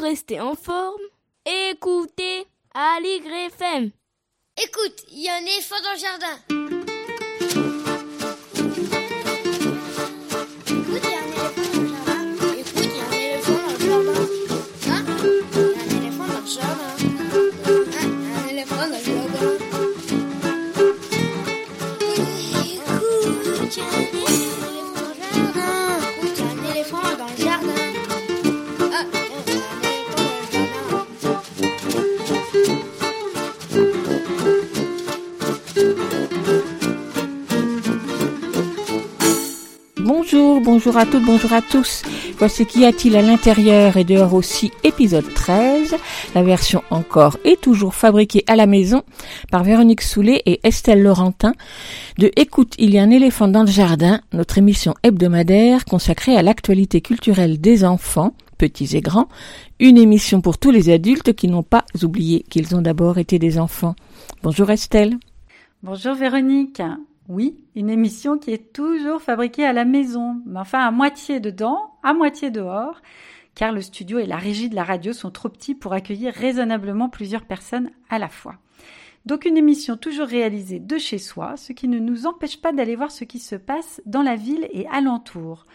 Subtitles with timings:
[0.00, 1.00] rester en forme,
[1.44, 3.90] écoutez Aligre FM.
[4.56, 6.89] Écoute, il y a un éléphant dans le jardin.
[40.72, 42.04] Bonjour, à toutes, bonjour à tous.
[42.38, 45.96] Voici Qu'y a-t-il à l'intérieur et dehors aussi, épisode 13.
[46.36, 49.02] La version encore et toujours fabriquée à la maison
[49.50, 51.54] par Véronique Soulet et Estelle Laurentin
[52.18, 56.42] de Écoute, il y a un éléphant dans le jardin, notre émission hebdomadaire consacrée à
[56.42, 59.28] l'actualité culturelle des enfants, petits et grands,
[59.80, 63.58] une émission pour tous les adultes qui n'ont pas oublié qu'ils ont d'abord été des
[63.58, 63.96] enfants.
[64.44, 65.16] Bonjour Estelle.
[65.82, 66.80] Bonjour Véronique.
[67.30, 71.92] Oui, une émission qui est toujours fabriquée à la maison, mais enfin à moitié dedans,
[72.02, 73.00] à moitié dehors,
[73.54, 77.08] car le studio et la régie de la radio sont trop petits pour accueillir raisonnablement
[77.08, 78.56] plusieurs personnes à la fois.
[79.26, 82.96] Donc une émission toujours réalisée de chez soi, ce qui ne nous empêche pas d'aller
[82.96, 85.66] voir ce qui se passe dans la ville et alentour.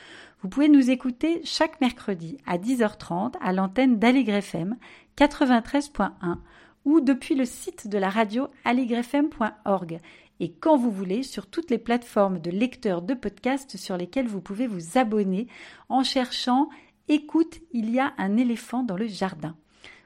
[0.41, 4.75] Vous pouvez nous écouter chaque mercredi à 10h30 à l'antenne d'Aligre FM
[5.17, 6.35] 93.1
[6.83, 10.01] ou depuis le site de la radio aligrefm.org
[10.39, 14.41] et quand vous voulez sur toutes les plateformes de lecteurs de podcasts sur lesquelles vous
[14.41, 15.47] pouvez vous abonner
[15.89, 16.69] en cherchant
[17.07, 19.55] Écoute, il y a un éléphant dans le jardin.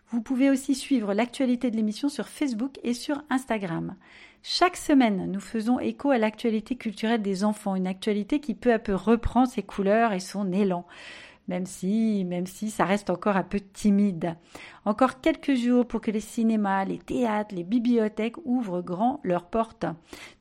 [0.10, 3.96] Vous pouvez aussi suivre l'actualité de l'émission sur Facebook et sur Instagram.
[4.44, 8.80] Chaque semaine, nous faisons écho à l'actualité culturelle des enfants, une actualité qui peu à
[8.80, 10.86] peu reprend ses couleurs et son élan
[11.50, 14.36] même si, même si ça reste encore un peu timide.
[14.86, 19.88] Encore quelques jours pour que les cinémas, les théâtres, les bibliothèques ouvrent grand leurs portes.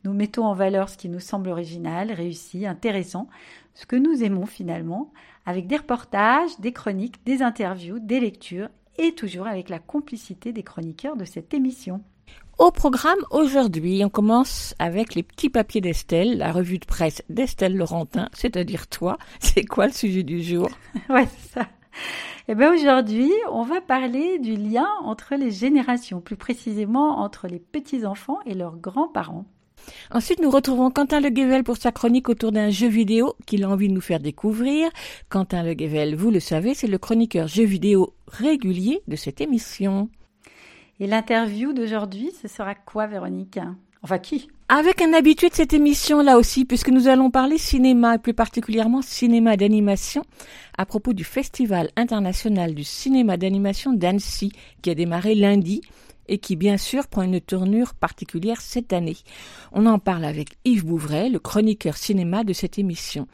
[0.05, 3.27] Nous mettons en valeur ce qui nous semble original, réussi, intéressant,
[3.75, 5.10] ce que nous aimons finalement,
[5.47, 8.69] avec des reportages, des chroniques, des interviews, des lectures,
[8.99, 12.03] et toujours avec la complicité des chroniqueurs de cette émission.
[12.59, 17.77] Au programme aujourd'hui, on commence avec les petits papiers d'Estelle, la revue de presse d'Estelle
[17.77, 19.17] Laurentin, c'est-à-dire toi.
[19.39, 20.69] C'est quoi le sujet du jour?
[21.09, 21.69] Ouais, c'est ça.
[22.49, 27.61] Eh bien aujourd'hui, on va parler du lien entre les générations, plus précisément entre les
[27.61, 29.45] petits-enfants et leurs grands-parents.
[30.11, 33.71] Ensuite, nous retrouvons Quentin Le Guével pour sa chronique autour d'un jeu vidéo qu'il a
[33.71, 34.91] envie de nous faire découvrir.
[35.29, 40.09] Quentin Le Guével, vous le savez, c'est le chroniqueur jeu vidéo régulier de cette émission.
[41.00, 43.60] Et l'interview d'aujourd'hui, ce sera quoi, Véronique?
[44.03, 44.48] Enfin, qui?
[44.69, 48.34] Avec un habitué de cette émission là aussi, puisque nous allons parler cinéma, et plus
[48.34, 50.25] particulièrement cinéma d'animation,
[50.76, 55.81] à propos du Festival international du cinéma d'animation d'Annecy, qui a démarré lundi
[56.28, 59.16] et qui bien sûr prend une tournure particulière cette année.
[59.72, 63.26] On en parle avec Yves Bouvray, le chroniqueur cinéma de cette émission.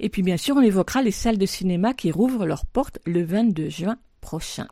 [0.00, 3.24] Et puis bien sûr, on évoquera les salles de cinéma qui rouvrent leurs portes le
[3.24, 4.68] 22 juin prochain.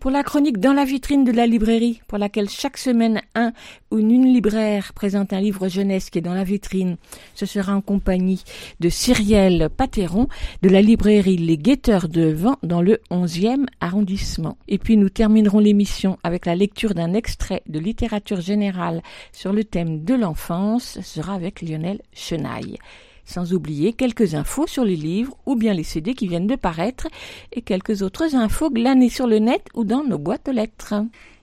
[0.00, 3.52] Pour la chronique dans la vitrine de la librairie, pour laquelle chaque semaine un
[3.90, 6.96] ou une libraire présente un livre jeunesse qui est dans la vitrine,
[7.34, 8.42] ce sera en compagnie
[8.80, 10.28] de Cyrielle Pateron
[10.62, 14.56] de la librairie Les Guetteurs de Vent dans le 11e arrondissement.
[14.68, 19.02] Et puis nous terminerons l'émission avec la lecture d'un extrait de littérature générale
[19.32, 22.78] sur le thème de l'enfance, ce sera avec Lionel Chenaille
[23.24, 27.08] sans oublier quelques infos sur les livres ou bien les CD qui viennent de paraître
[27.52, 30.94] et quelques autres infos glanées sur le net ou dans nos boîtes aux lettres.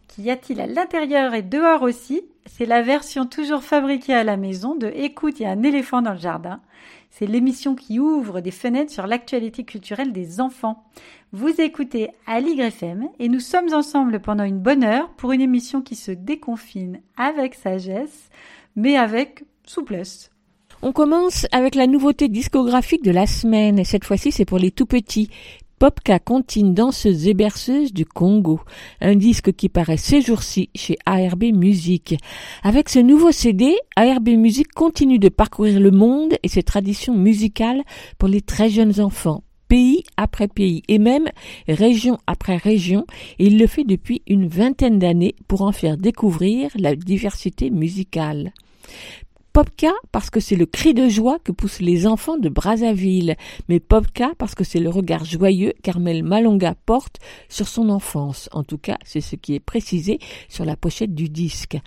[0.07, 2.21] Qu'y a-t-il à l'intérieur et dehors aussi?
[2.45, 6.01] C'est la version toujours fabriquée à la maison de Écoute, il y a un éléphant
[6.01, 6.59] dans le jardin.
[7.11, 10.83] C'est l'émission qui ouvre des fenêtres sur l'actualité culturelle des enfants.
[11.33, 15.81] Vous écoutez Aligre FM et nous sommes ensemble pendant une bonne heure pour une émission
[15.81, 18.29] qui se déconfine avec sagesse,
[18.75, 20.30] mais avec souplesse.
[20.83, 24.71] On commence avec la nouveauté discographique de la semaine, et cette fois-ci c'est pour les
[24.71, 25.29] tout petits.
[25.77, 28.59] Popka Contine danseuse et berceuse du Congo,
[28.99, 32.15] un disque qui paraît ces jours-ci chez ARB Music.
[32.63, 37.83] Avec ce nouveau CD, ARB Music continue de parcourir le monde et ses traditions musicales
[38.17, 41.29] pour les très jeunes enfants, pays après pays et même
[41.67, 43.05] région après région,
[43.37, 48.51] il le fait depuis une vingtaine d'années pour en faire découvrir la diversité musicale.
[49.53, 53.35] Popka parce que c'est le cri de joie que poussent les enfants de Brazzaville,
[53.67, 57.17] mais Popka parce que c'est le regard joyeux qu'Armel Malonga porte
[57.49, 58.47] sur son enfance.
[58.53, 61.77] En tout cas, c'est ce qui est précisé sur la pochette du disque.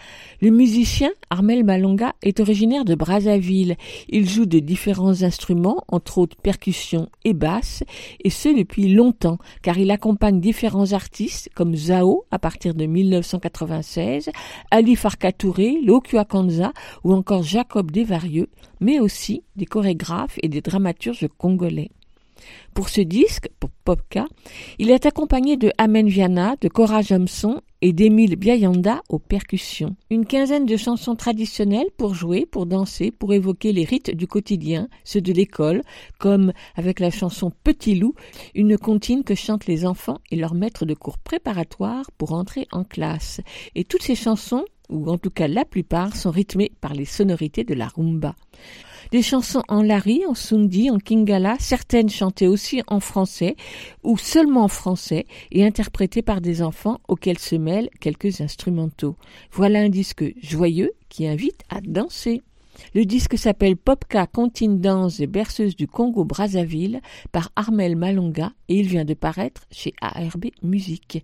[0.42, 3.76] Le musicien Armel Malonga est originaire de Brazzaville.
[4.10, 7.82] Il joue de différents instruments, entre autres percussions et basses,
[8.22, 14.30] et ce depuis longtemps, car il accompagne différents artistes comme Zao à partir de 1996,
[14.70, 15.78] Ali Farka Touré,
[17.04, 18.48] ou encore Jacob Desvarieux,
[18.80, 21.92] mais aussi des chorégraphes et des dramaturges congolais.
[22.74, 24.26] Pour ce disque, pour Popka,
[24.80, 29.94] il est accompagné de Amen Viana, de Cora Jomson et d'Émile Biayanda aux percussions.
[30.10, 34.88] Une quinzaine de chansons traditionnelles pour jouer, pour danser, pour évoquer les rites du quotidien,
[35.04, 35.82] ceux de l'école,
[36.18, 38.14] comme avec la chanson Petit loup,
[38.56, 42.82] une comptine que chantent les enfants et leurs maîtres de cours préparatoires pour entrer en
[42.82, 43.40] classe.
[43.76, 47.64] Et toutes ces chansons ou en tout cas la plupart, sont rythmées par les sonorités
[47.64, 48.34] de la rumba.
[49.10, 53.56] Des chansons en lari, en sundi, en kingala, certaines chantées aussi en français
[54.02, 59.16] ou seulement en français et interprétées par des enfants auxquels se mêlent quelques instrumentaux.
[59.52, 62.42] Voilà un disque joyeux qui invite à danser.
[62.94, 67.00] Le disque s'appelle Popka Contine Danse et berceuse du Congo Brazzaville
[67.32, 71.22] par Armel Malonga et il vient de paraître chez ARB Musique.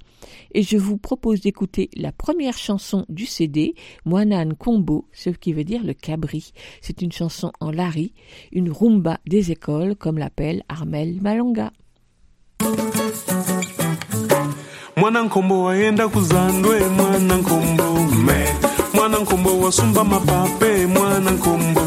[0.52, 3.74] Et je vous propose d'écouter la première chanson du CD,
[4.04, 6.52] Moinan Combo, ce qui veut dire le cabri.
[6.80, 8.12] C'est une chanson en lari,
[8.52, 11.72] une rumba des écoles comme l'appelle Armel Malonga.
[18.98, 21.80] Wasumba mapape mwana nkombo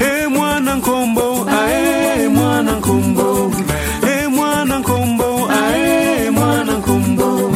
[0.00, 3.52] e mwana nkombo ae mwana nkombo
[4.22, 7.52] e mwana nkombo ae mwana nkombo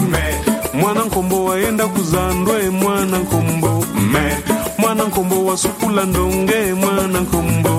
[0.74, 3.84] mwana nkombo waenda kuzandwe mwana nkombo
[4.78, 7.75] mwana nkombo wasukula ndonge mwana nkombo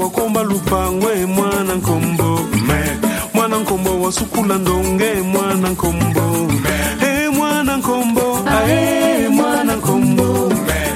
[0.00, 2.40] wakomba lupangwe mwana nkombo.
[3.34, 6.22] Mwana nkombo wasukula ndonge mwana nkombo.
[7.02, 10.52] E eh, mwana nkombo ae mwana nkombo.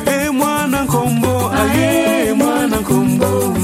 [0.07, 3.55] E eh, mwana nkombo ae mwana nkombo.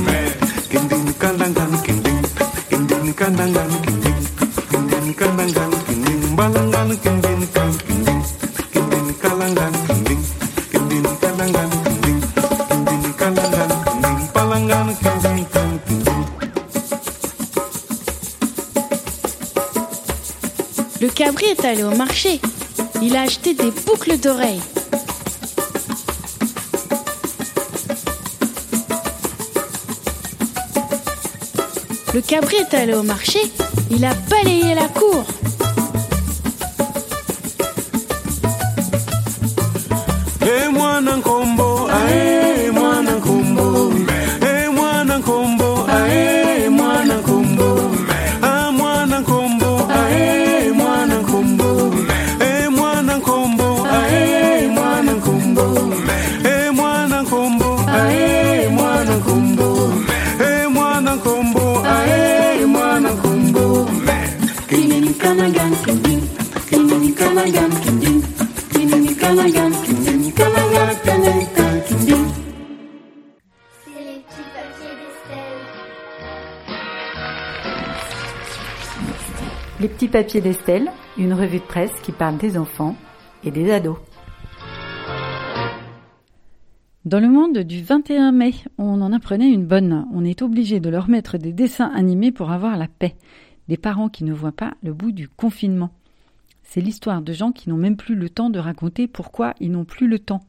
[0.70, 2.22] Kindini kandangan kindin
[2.70, 4.19] kindini kandangan kindin
[4.70, 7.89] kindini kandangan kindin balangan kindin kan
[21.50, 22.41] est allé au marché.
[23.02, 24.61] Il a acheté des boucles d'oreilles.
[32.14, 33.41] Le cabri est allé au marché.
[33.91, 35.25] Il a balayé la cour.
[80.10, 82.96] Papiers d'Estelle, une revue de presse qui parle des enfants
[83.44, 83.98] et des ados.
[87.04, 90.06] Dans le monde du 21 mai, on en apprenait une bonne.
[90.12, 93.14] On est obligé de leur mettre des dessins animés pour avoir la paix.
[93.68, 95.90] Des parents qui ne voient pas le bout du confinement.
[96.64, 99.85] C'est l'histoire de gens qui n'ont même plus le temps de raconter pourquoi ils n'ont
[99.85, 100.42] plus le temps.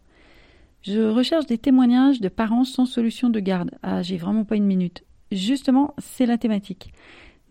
[0.81, 3.69] Je recherche des témoignages de parents sans solution de garde.
[3.83, 5.03] Ah, j'ai vraiment pas une minute.
[5.31, 6.91] Justement, c'est la thématique.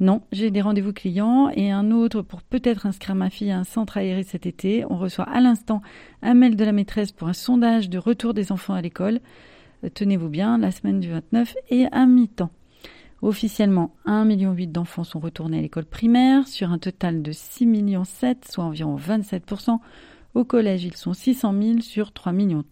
[0.01, 3.65] Non, j'ai des rendez-vous clients et un autre pour peut-être inscrire ma fille à un
[3.65, 4.83] centre aéré cet été.
[4.89, 5.83] On reçoit à l'instant
[6.23, 9.21] un mail de la maîtresse pour un sondage de retour des enfants à l'école.
[9.85, 12.51] Euh, Tenez-vous bien, la semaine du 29 et à mi-temps.
[13.21, 18.05] Officiellement, 1,8 million d'enfants sont retournés à l'école primaire sur un total de 6,7 millions,
[18.05, 19.81] soit environ 27%.
[20.33, 22.65] Au collège, ils sont 600 000 sur 3,3 millions.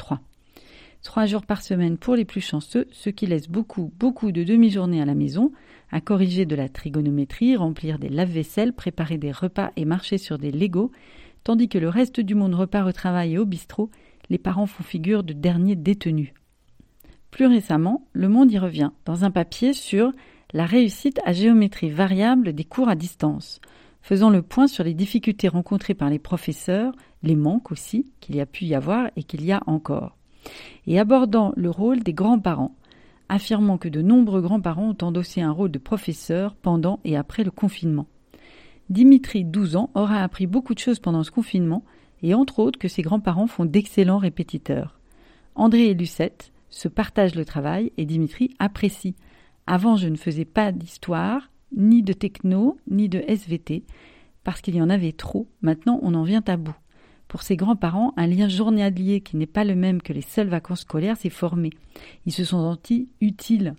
[1.02, 5.02] Trois jours par semaine pour les plus chanceux, ce qui laisse beaucoup, beaucoup de demi-journées
[5.02, 5.52] à la maison,
[5.90, 10.50] à corriger de la trigonométrie, remplir des lave-vaisselle, préparer des repas et marcher sur des
[10.50, 10.92] Legos,
[11.44, 13.90] tandis que le reste du monde repart au travail et au bistrot,
[14.30, 16.32] les parents font figure de derniers détenus.
[17.30, 20.12] Plus récemment, Le Monde y revient, dans un papier sur
[20.52, 23.60] la réussite à géométrie variable des cours à distance,
[24.00, 28.40] faisant le point sur les difficultés rencontrées par les professeurs, les manques aussi qu'il y
[28.40, 30.16] a pu y avoir et qu'il y a encore,
[30.86, 32.74] et abordant le rôle des grands-parents,
[33.28, 37.50] affirmant que de nombreux grands-parents ont endossé un rôle de professeur pendant et après le
[37.50, 38.06] confinement.
[38.90, 41.84] Dimitri, 12 ans, aura appris beaucoup de choses pendant ce confinement,
[42.22, 44.98] et entre autres que ses grands-parents font d'excellents répétiteurs.
[45.54, 49.14] André et Lucette se partagent le travail et Dimitri apprécie.
[49.66, 53.84] Avant, je ne faisais pas d'histoire, ni de techno, ni de SVT,
[54.42, 55.48] parce qu'il y en avait trop.
[55.60, 56.76] Maintenant, on en vient à bout.
[57.28, 60.80] Pour ses grands-parents, un lien journalier qui n'est pas le même que les seules vacances
[60.80, 61.70] scolaires s'est formé.
[62.24, 63.74] Ils se sont sentis utiles.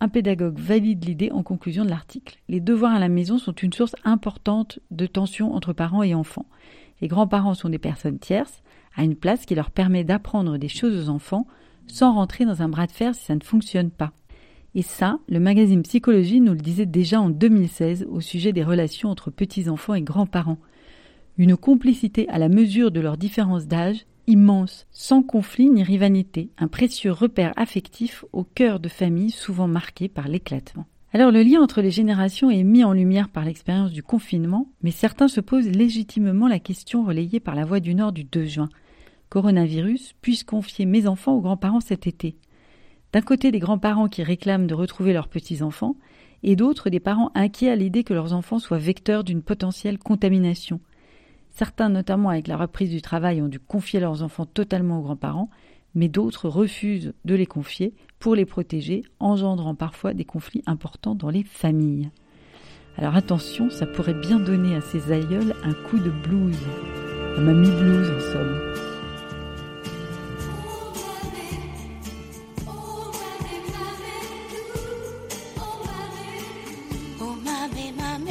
[0.00, 2.38] Un pédagogue valide l'idée en conclusion de l'article.
[2.48, 6.46] Les devoirs à la maison sont une source importante de tension entre parents et enfants.
[7.00, 8.62] Les grands-parents sont des personnes tierces,
[8.96, 11.46] à une place qui leur permet d'apprendre des choses aux enfants
[11.86, 14.12] sans rentrer dans un bras de fer si ça ne fonctionne pas.
[14.74, 19.10] Et ça, le magazine Psychologie nous le disait déjà en 2016 au sujet des relations
[19.10, 20.58] entre petits-enfants et grands-parents.
[21.40, 26.68] Une complicité à la mesure de leurs différences d'âge, immense, sans conflit ni rivalité, un
[26.68, 30.84] précieux repère affectif au cœur de familles souvent marquées par l'éclatement.
[31.14, 34.90] Alors le lien entre les générations est mis en lumière par l'expérience du confinement, mais
[34.90, 38.68] certains se posent légitimement la question relayée par la Voix du Nord du 2 juin.
[39.30, 42.36] Coronavirus, puis-je confier mes enfants aux grands-parents cet été
[43.14, 45.96] D'un côté des grands-parents qui réclament de retrouver leurs petits-enfants,
[46.42, 50.80] et d'autres des parents inquiets à l'idée que leurs enfants soient vecteurs d'une potentielle contamination.
[51.60, 55.50] Certains, notamment avec la reprise du travail, ont dû confier leurs enfants totalement aux grands-parents,
[55.94, 61.28] mais d'autres refusent de les confier pour les protéger, engendrant parfois des conflits importants dans
[61.28, 62.08] les familles.
[62.96, 66.56] Alors attention, ça pourrait bien donner à ces aïeuls un coup de blues,
[67.36, 68.80] un mamie blues en somme.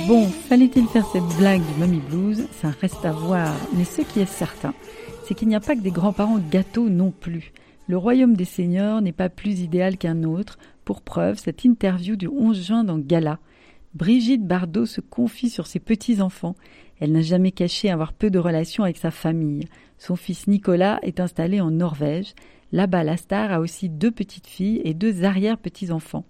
[0.08, 2.48] Bon, fallait-il faire cette blague du Mamie Blues?
[2.54, 3.56] Ça reste à voir.
[3.78, 4.74] Mais ce qui est certain,
[5.24, 7.54] c'est qu'il n'y a pas que des grands-parents gâteaux non plus.
[7.88, 10.58] Le royaume des seigneurs n'est pas plus idéal qu'un autre.
[10.86, 13.38] Pour preuve, cette interview du 11 juin dans Gala.
[13.94, 16.56] Brigitte Bardot se confie sur ses petits-enfants.
[17.00, 19.68] Elle n'a jamais caché avoir peu de relations avec sa famille.
[20.00, 22.34] Son fils Nicolas est installé en Norvège.
[22.72, 26.26] Là-bas, la star a aussi deux petites filles et deux arrière-petits-enfants.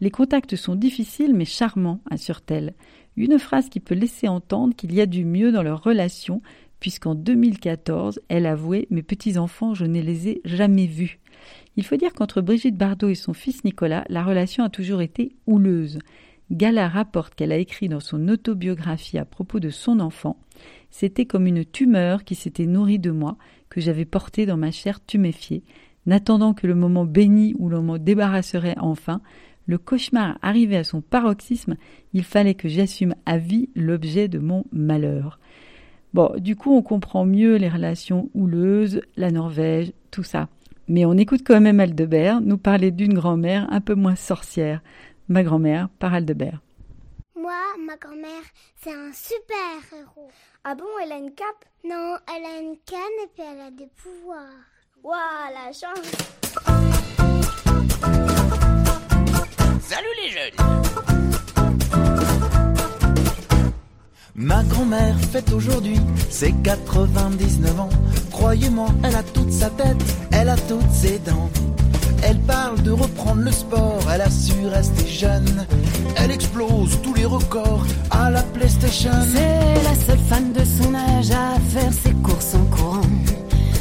[0.00, 2.72] Les contacts sont difficiles mais charmants, assure-t-elle.
[3.16, 6.40] Une phrase qui peut laisser entendre qu'il y a du mieux dans leur relation,
[6.80, 11.20] puisqu'en 2014, elle avouait Mes petits-enfants, je ne les ai jamais vus.
[11.76, 15.34] Il faut dire qu'entre Brigitte Bardot et son fils Nicolas, la relation a toujours été
[15.46, 15.98] houleuse.
[16.50, 20.36] Gala rapporte qu'elle a écrit dans son autobiographie à propos de son enfant
[20.90, 23.36] C'était comme une tumeur qui s'était nourrie de moi,
[23.70, 25.62] que j'avais portée dans ma chair tuméfiée.
[26.04, 29.22] N'attendant que le moment béni où l'on m'en débarrasserait enfin,
[29.66, 31.76] le cauchemar arrivait à son paroxysme,
[32.12, 35.38] il fallait que j'assume à vie l'objet de mon malheur.
[36.14, 40.48] Bon, du coup, on comprend mieux les relations houleuses, la Norvège, tout ça.
[40.88, 44.82] Mais on écoute quand même Aldebert nous parler d'une grand-mère un peu moins sorcière.
[45.28, 46.60] Ma grand-mère par Aldebert.
[47.34, 47.52] Moi,
[47.86, 48.44] ma grand-mère,
[48.76, 50.30] c'est un super héros.
[50.64, 51.64] Ah bon, elle a une cape?
[51.84, 54.66] Non, elle a une canne et puis elle a des pouvoirs.
[55.02, 55.16] Waouh,
[55.54, 56.91] la chance
[59.88, 60.72] Salut les jeunes
[64.34, 65.98] Ma grand-mère fête aujourd'hui
[66.30, 67.88] ses 99 ans.
[68.30, 71.50] Croyez-moi, elle a toute sa tête, elle a toutes ses dents.
[72.22, 75.66] Elle parle de reprendre le sport, elle a su rester jeune.
[76.16, 79.10] Elle explose tous les records à la PlayStation.
[79.32, 83.00] C'est la seule fan de son âge à faire ses courses en courant.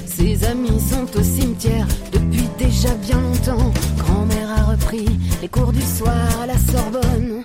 [0.05, 3.71] Ses amis sont au cimetière depuis déjà bien longtemps.
[3.97, 5.05] Grand-mère a repris
[5.41, 7.43] les cours du soir à la Sorbonne.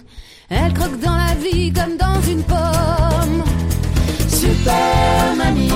[0.50, 3.43] Elle croque dans la vie comme dans une pomme.
[4.29, 5.73] Super mamie,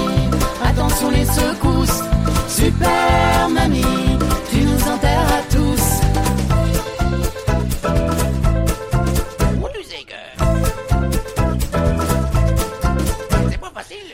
[0.62, 2.03] Attention les secousses.
[2.49, 4.19] super mamie,
[4.50, 5.87] Tu nous enterres à tous.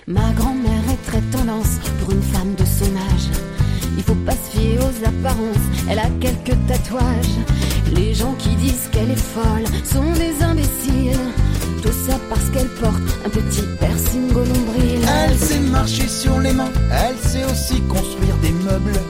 [0.09, 3.29] Ma grand-mère est très tendance pour une femme de son âge.
[3.99, 7.56] Il faut pas se fier aux apparences, elle a quelques tatouages.
[7.97, 11.19] Les gens qui disent qu'elle est folle sont des imbéciles.
[11.83, 15.01] Tout ça parce qu'elle porte un petit piercing au nombril.
[15.25, 19.01] Elle sait marcher sur les mains, elle sait aussi construire des meubles.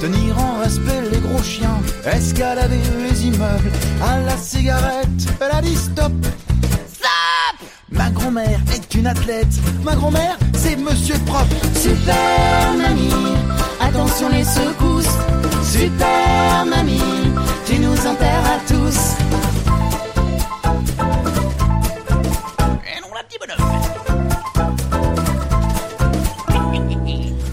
[0.00, 3.70] Tenir en respect les gros chiens, escalader les immeubles.
[4.02, 5.08] À la cigarette,
[5.40, 6.12] elle a dit stop.
[6.92, 11.56] Stop Ma grand-mère est une athlète, ma grand-mère c'est monsieur propre.
[11.76, 13.36] Super mamie,
[13.80, 15.16] attention les secousses.
[15.62, 17.00] Super mamie,
[17.94, 18.98] nous enterre à tous.
[22.86, 23.64] Et non, la petite bonhomme.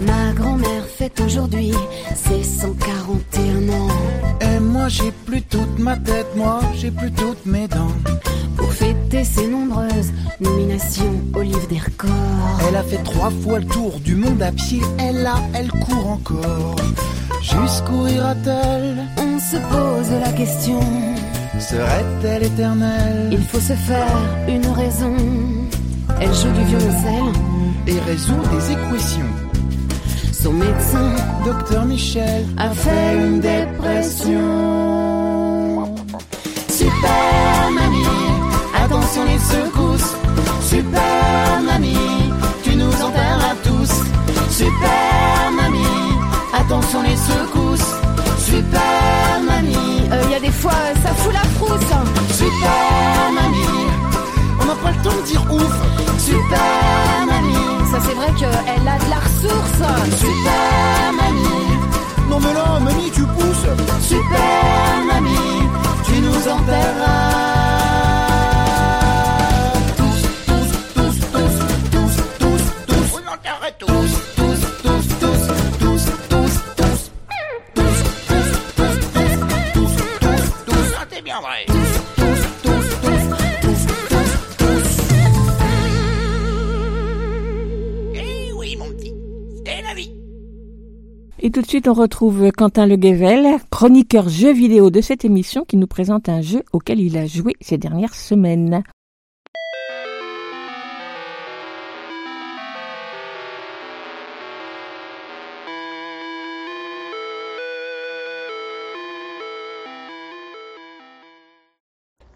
[0.00, 1.74] Ma grand-mère fête aujourd'hui
[5.32, 7.96] plus toute ma tête, moi j'ai plus toutes mes dents.
[8.54, 12.60] Pour fêter ses nombreuses nominations au livre des records.
[12.68, 16.06] Elle a fait trois fois le tour du monde à pied, elle a, elle court
[16.06, 16.76] encore.
[17.40, 19.06] Jusqu'où ira-t-elle?
[19.16, 20.80] On se pose la question.
[21.58, 23.30] Serait-elle éternelle?
[23.32, 25.16] Il faut se faire une raison.
[26.20, 27.32] Elle joue du violoncelle.
[27.86, 29.32] Et résout des équations.
[30.30, 31.14] Son médecin,
[31.46, 34.91] Docteur Michel, a fait une dépression.
[36.82, 38.06] Super mamie,
[38.74, 40.16] attention les secousses.
[40.60, 42.32] Super mamie,
[42.64, 43.92] tu nous enterras tous.
[44.50, 46.18] Super mamie,
[46.52, 47.94] attention les secousses.
[48.36, 50.72] Super mamie, Il y a des fois,
[51.04, 51.92] ça fout la frousse.
[52.32, 53.86] super mamie,
[54.60, 55.74] on n'a pas le temps de dire ouf.
[56.18, 60.18] Super mamie, Ça, c'est vrai qu'elle a de la ressource.
[60.18, 61.71] super mamie,
[62.32, 63.66] non mais là, mamie, tu pousses.
[64.00, 65.68] Super mamie,
[66.06, 67.51] tu nous enterras.
[91.52, 95.76] Tout de suite, on retrouve Quentin Le Guével, chroniqueur jeux vidéo de cette émission, qui
[95.76, 98.82] nous présente un jeu auquel il a joué ces dernières semaines.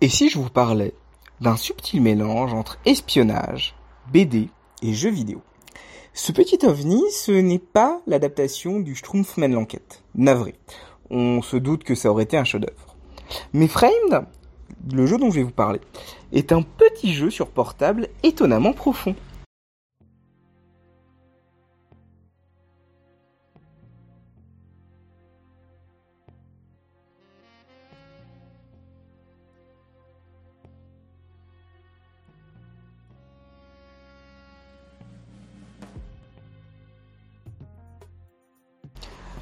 [0.02, 0.92] Et si je vous parlais
[1.40, 3.74] d'un subtil mélange entre espionnage,
[4.12, 4.50] BD
[4.82, 5.40] et jeux vidéo?
[6.18, 10.02] Ce petit ovni, ce n'est pas l'adaptation du Schtroumpfman l'enquête.
[10.14, 10.54] Navré.
[11.10, 12.96] On se doute que ça aurait été un chef-d'œuvre.
[13.52, 14.24] Mais Framed,
[14.94, 15.78] le jeu dont je vais vous parler,
[16.32, 19.14] est un petit jeu sur portable étonnamment profond.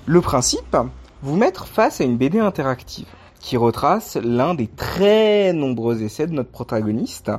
[0.06, 0.76] Le principe,
[1.22, 3.06] vous mettre face à une BD interactive
[3.40, 7.32] qui retrace l'un des très nombreux essais de notre protagoniste,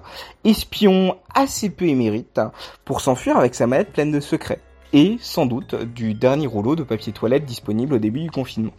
[0.44, 2.42] espion assez peu émérite,
[2.84, 4.62] pour s'enfuir avec sa mallette pleine de secrets,
[4.94, 8.74] et sans doute du dernier rouleau de papier toilette disponible au début du confinement.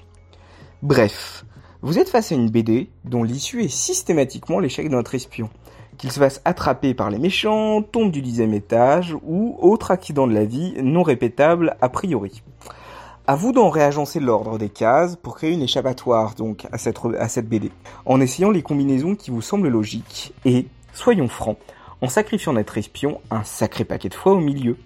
[0.82, 1.44] Bref,
[1.80, 5.48] vous êtes face à une BD dont l'issue est systématiquement l'échec de notre espion,
[5.96, 10.34] qu'il se fasse attraper par les méchants, tombe du dixième étage, ou autre accident de
[10.34, 12.42] la vie non répétable a priori.
[13.28, 17.28] À vous d'en réagencer l'ordre des cases pour créer une échappatoire donc à cette, à
[17.28, 17.72] cette BD,
[18.04, 21.58] en essayant les combinaisons qui vous semblent logiques et, soyons francs,
[22.00, 24.76] en sacrifiant notre espion un sacré paquet de fois au milieu.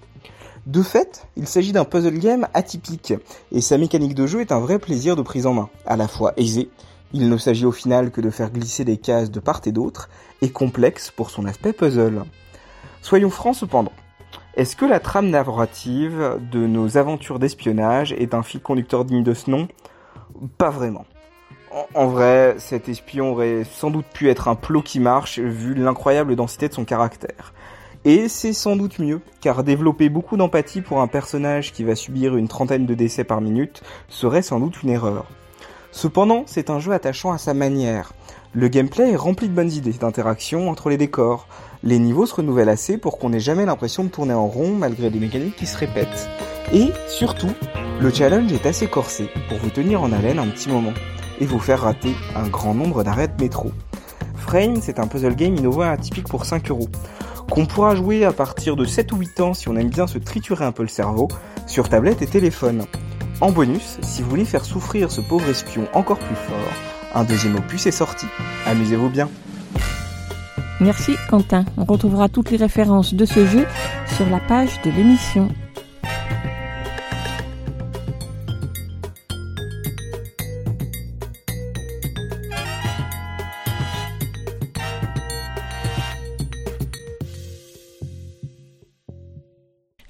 [0.66, 3.12] De fait, il s'agit d'un puzzle game atypique,
[3.53, 6.09] et sa mécanique de jeu est un vrai plaisir de prise en main, à la
[6.09, 6.70] fois aisé,
[7.12, 10.09] il ne s'agit au final que de faire glisser des cases de part et d'autre,
[10.40, 12.24] et complexe pour son aspect puzzle.
[13.03, 13.92] Soyons francs cependant,
[14.60, 19.32] est-ce que la trame narrative de nos aventures d'espionnage est un fil conducteur digne de
[19.32, 19.68] ce nom
[20.58, 21.06] Pas vraiment?
[21.94, 26.36] En, vrai, cet espion aurait sans doute pu être un plot qui marche vu l'incroyable
[26.36, 27.54] densité de son caractère.
[28.04, 32.36] Et c'est sans doute mieux, car développer beaucoup d'empathie pour un personnage qui va subir
[32.36, 35.24] une trentaine de décès par minute serait sans doute une erreur.
[35.90, 38.12] Cependant, c'est un jeu attachant à sa manière.
[38.52, 41.46] Le gameplay est rempli de bonnes idées d'interaction entre les décors.
[41.82, 45.08] Les niveaux se renouvellent assez pour qu'on n'ait jamais l'impression de tourner en rond malgré
[45.08, 46.28] des mécaniques qui se répètent.
[46.74, 47.50] Et surtout,
[48.00, 50.92] le challenge est assez corsé pour vous tenir en haleine un petit moment
[51.40, 53.72] et vous faire rater un grand nombre d'arrêts métro.
[54.36, 56.88] Frame, c'est un puzzle game innovant atypique pour 5 euros,
[57.50, 60.18] qu'on pourra jouer à partir de 7 ou 8 ans si on aime bien se
[60.18, 61.28] triturer un peu le cerveau,
[61.66, 62.84] sur tablette et téléphone.
[63.40, 66.72] En bonus, si vous voulez faire souffrir ce pauvre espion encore plus fort,
[67.14, 68.26] un deuxième opus est sorti.
[68.66, 69.30] Amusez-vous bien.
[70.80, 71.64] Merci Quentin.
[71.76, 73.66] On retrouvera toutes les références de ce jeu
[74.16, 75.48] sur la page de l'émission.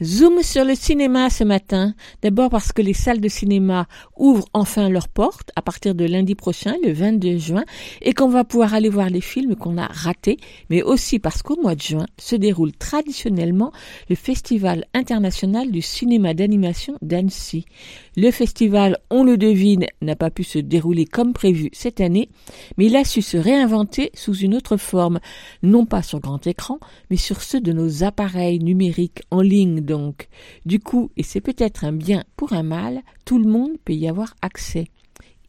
[0.03, 1.95] Zoom sur le cinéma ce matin.
[2.23, 3.87] D'abord parce que les salles de cinéma
[4.17, 7.65] ouvrent enfin leurs portes à partir de lundi prochain, le 22 juin,
[8.01, 10.39] et qu'on va pouvoir aller voir les films qu'on a ratés,
[10.71, 13.73] mais aussi parce qu'au mois de juin se déroule traditionnellement
[14.09, 17.67] le Festival international du cinéma d'animation d'Annecy.
[18.21, 22.29] Le festival, on le devine, n'a pas pu se dérouler comme prévu cette année,
[22.77, 25.21] mais il a su se réinventer sous une autre forme,
[25.63, 30.29] non pas sur grand écran, mais sur ceux de nos appareils numériques en ligne donc.
[30.67, 34.07] Du coup, et c'est peut-être un bien pour un mal, tout le monde peut y
[34.07, 34.89] avoir accès.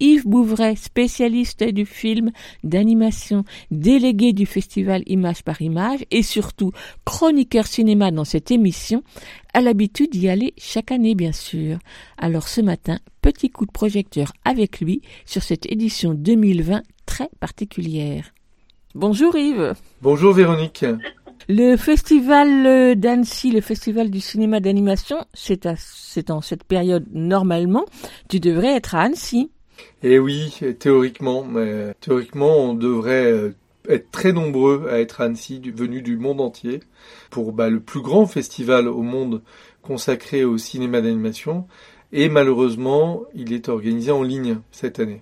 [0.02, 2.32] Yves Bouvray, spécialiste du film
[2.64, 6.72] d'animation, délégué du festival Image par Image et surtout
[7.06, 9.04] chroniqueur cinéma dans cette émission,
[9.54, 11.78] a l'habitude d'y aller chaque année bien sûr.
[12.18, 18.34] Alors ce matin, petit coup de projecteur avec lui sur cette édition 2020 très particulière.
[18.96, 19.76] Bonjour Yves.
[20.02, 20.84] Bonjour Véronique.
[21.48, 27.86] Le festival d'Annecy, le festival du cinéma d'animation, c'est en cette période normalement.
[28.30, 29.52] Tu devrais être à Annecy.
[30.04, 33.56] Et eh oui, théoriquement, mais théoriquement, on devrait euh,
[33.88, 36.80] être très nombreux à être à Annecy, venus du monde entier,
[37.30, 39.42] pour bah, le plus grand festival au monde
[39.82, 41.68] consacré au cinéma d'animation.
[42.12, 45.22] Et malheureusement, il est organisé en ligne cette année.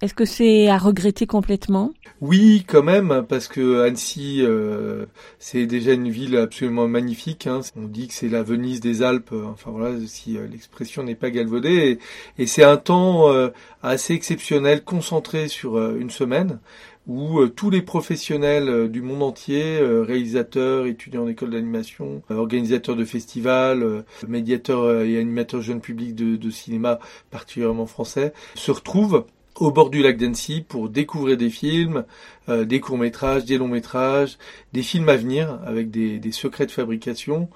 [0.00, 1.92] Est-ce que c'est à regretter complètement?
[2.20, 5.06] Oui, quand même, parce que Annecy, euh,
[5.40, 7.48] c'est déjà une ville absolument magnifique.
[7.48, 7.62] Hein.
[7.76, 9.32] On dit que c'est la Venise des Alpes.
[9.32, 11.98] Enfin voilà, si euh, l'expression n'est pas galvaudée.
[12.38, 13.48] Et, c'est un temps euh,
[13.82, 16.60] assez exceptionnel, concentré sur une semaine,
[17.08, 24.04] où tous les professionnels du monde entier, réalisateurs, étudiants en école d'animation, organisateurs de festivals,
[24.28, 26.98] médiateurs et animateurs jeunes publics de cinéma,
[27.30, 29.24] particulièrement français, se retrouvent
[29.58, 32.04] au bord du lac d'Annecy pour découvrir des films,
[32.48, 34.38] euh, des courts-métrages, des longs-métrages,
[34.72, 37.48] des films à venir avec des, secrets de fabrication,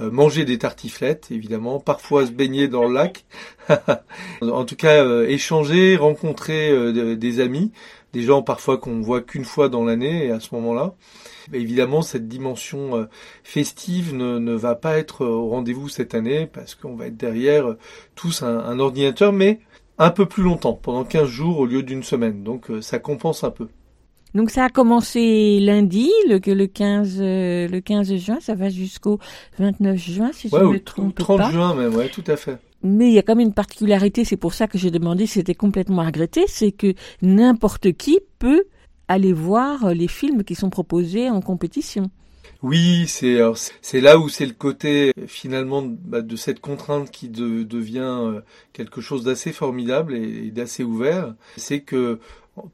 [0.00, 3.24] euh, manger des tartiflettes évidemment, parfois se baigner dans le lac,
[4.40, 7.72] en tout cas euh, échanger, rencontrer des amis,
[8.12, 10.94] des gens parfois qu'on voit qu'une fois dans l'année et à ce moment-là.
[11.52, 13.08] Évidemment, cette dimension
[13.42, 17.74] festive ne, va pas être au rendez-vous cette année parce qu'on va être derrière
[18.14, 19.58] tous un ordinateur, mais
[20.00, 22.42] un peu plus longtemps, pendant 15 jours au lieu d'une semaine.
[22.42, 23.68] Donc euh, ça compense un peu.
[24.34, 29.18] Donc ça a commencé lundi, le, le 15 euh, le 15 juin, ça va jusqu'au
[29.58, 32.58] 29 juin si je ne me trompe 30 juin même, ouais, tout à fait.
[32.82, 35.34] Mais il y a quand même une particularité, c'est pour ça que j'ai demandé si
[35.34, 38.64] c'était complètement regretté, c'est que n'importe qui peut
[39.08, 42.10] aller voir les films qui sont proposés en compétition.
[42.62, 43.40] Oui, c'est
[43.80, 48.40] c'est là où c'est le côté finalement bah, de cette contrainte qui devient euh,
[48.74, 51.34] quelque chose d'assez formidable et d'assez ouvert.
[51.56, 52.18] C'est que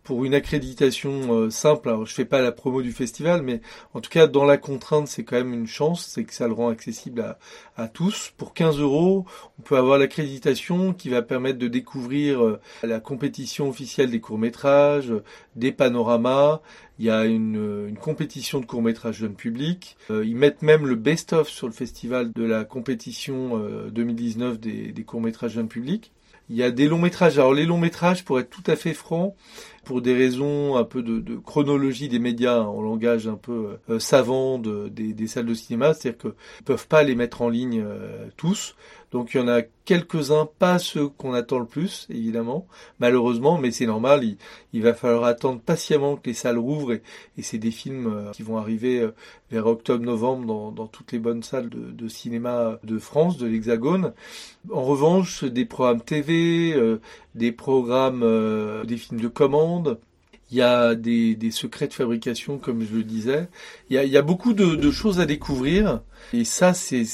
[0.03, 3.61] pour une accréditation euh, simple, alors je fais pas la promo du festival, mais
[3.95, 6.53] en tout cas dans la contrainte, c'est quand même une chance, c'est que ça le
[6.53, 7.37] rend accessible
[7.77, 8.33] à, tous.
[8.37, 9.27] Pour 15 euros,
[9.59, 14.39] on peut avoir l'accréditation qui va permettre de découvrir euh, la compétition officielle des courts
[14.39, 15.13] métrages,
[15.57, 16.61] des panoramas.
[16.99, 19.97] Il y a une, compétition de courts métrages jeunes publics.
[20.11, 23.59] Euh, ils mettent même le best-of sur le festival de la compétition
[23.91, 26.13] 2019 des, des courts métrages jeunes publics.
[26.49, 27.39] Il y a des longs métrages.
[27.39, 29.35] Alors les longs métrages, pour être tout à fait franc,
[29.85, 34.59] pour des raisons un peu de, chronologie des médias en langage un peu euh, savant
[34.59, 38.75] de, des, salles de cinéma, c'est-à-dire qu'ils peuvent pas les mettre en ligne euh, tous.
[39.17, 42.67] Donc il y en a quelques-uns, pas ceux qu'on attend le plus, évidemment,
[42.99, 44.37] malheureusement, mais c'est normal,
[44.75, 47.03] il, va falloir attendre patiemment que les salles rouvrent, et,
[47.41, 49.13] c'est des films euh, qui vont arriver euh,
[49.51, 54.13] vers octobre-novembre dans, dans, toutes les bonnes salles de, de cinéma de France, de l'Hexagone.
[54.71, 57.01] En revanche, des programmes TV, euh,
[57.35, 58.21] des programmes,
[58.85, 59.99] des films de commande,
[60.51, 63.49] il y a des, des, secrets de fabrication, comme je le disais.
[63.91, 66.03] Il y a, il y a beaucoup de, de, choses à découvrir.
[66.33, 67.05] Et ça, c'est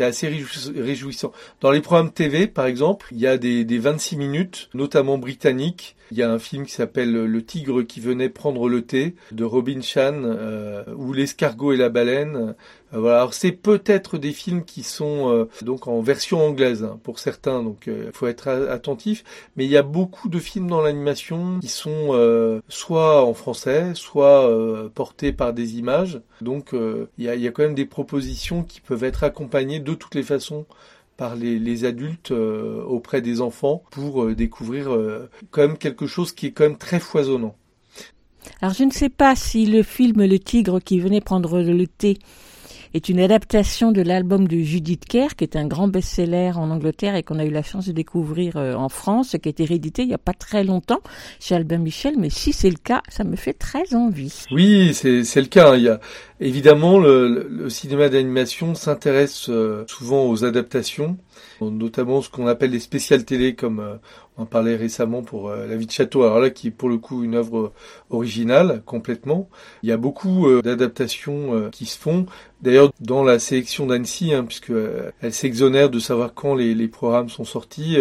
[0.00, 0.28] assez
[0.76, 1.32] réjouissant.
[1.60, 5.96] Dans les programmes TV, par exemple, il y a des, des 26 minutes, notamment britanniques.
[6.10, 9.44] Il y a un film qui s'appelle Le tigre qui venait prendre le thé de
[9.44, 12.54] Robin Chan, euh, ou L'escargot et la baleine.
[12.94, 13.18] Euh, voilà.
[13.18, 17.62] Alors c'est peut-être des films qui sont euh, donc en version anglaise hein, pour certains,
[17.62, 19.24] donc il euh, faut être attentif.
[19.56, 24.50] Mais il y a beaucoup de films dans l'animation qui sont soit en français, soit
[24.94, 26.20] portés par des images.
[26.40, 29.94] Donc il y a, y a quand même des propositions qui peuvent être accompagnées de
[29.94, 30.66] toutes les façons
[31.16, 36.32] par les, adultes euh, auprès des enfants pour euh, découvrir euh, quand même quelque chose
[36.32, 37.54] qui est quand même très foisonnant.
[38.60, 42.18] Alors je ne sais pas si le film Le Tigre qui venait prendre le thé
[42.94, 47.16] est une adaptation de l'album de Judith Kerr, qui est un grand best-seller en Angleterre
[47.16, 50.02] et qu'on a eu la chance de découvrir euh, en France, qui a été réédité
[50.02, 51.00] il n'y a pas très longtemps
[51.40, 52.14] chez Albin Michel.
[52.16, 54.44] Mais si c'est le cas, ça me fait très envie.
[54.52, 55.76] Oui, c'est le cas.
[55.76, 55.98] Il y a
[56.40, 61.16] évidemment le, cinéma d'animation s'intéresse euh, souvent aux adaptations,
[61.60, 63.96] notamment ce qu'on appelle les spéciales télé, comme euh,
[64.36, 66.88] On en parlait récemment pour euh, La vie de château, alors là qui est pour
[66.88, 67.72] le coup une œuvre
[68.10, 69.48] originale complètement.
[69.84, 72.26] Il y a beaucoup euh, d'adaptations euh, qui se font.
[72.60, 74.72] D'ailleurs dans la sélection d'Annecy, hein, puisque
[75.20, 77.98] elle s'exonère de savoir quand les, les programmes sont sortis,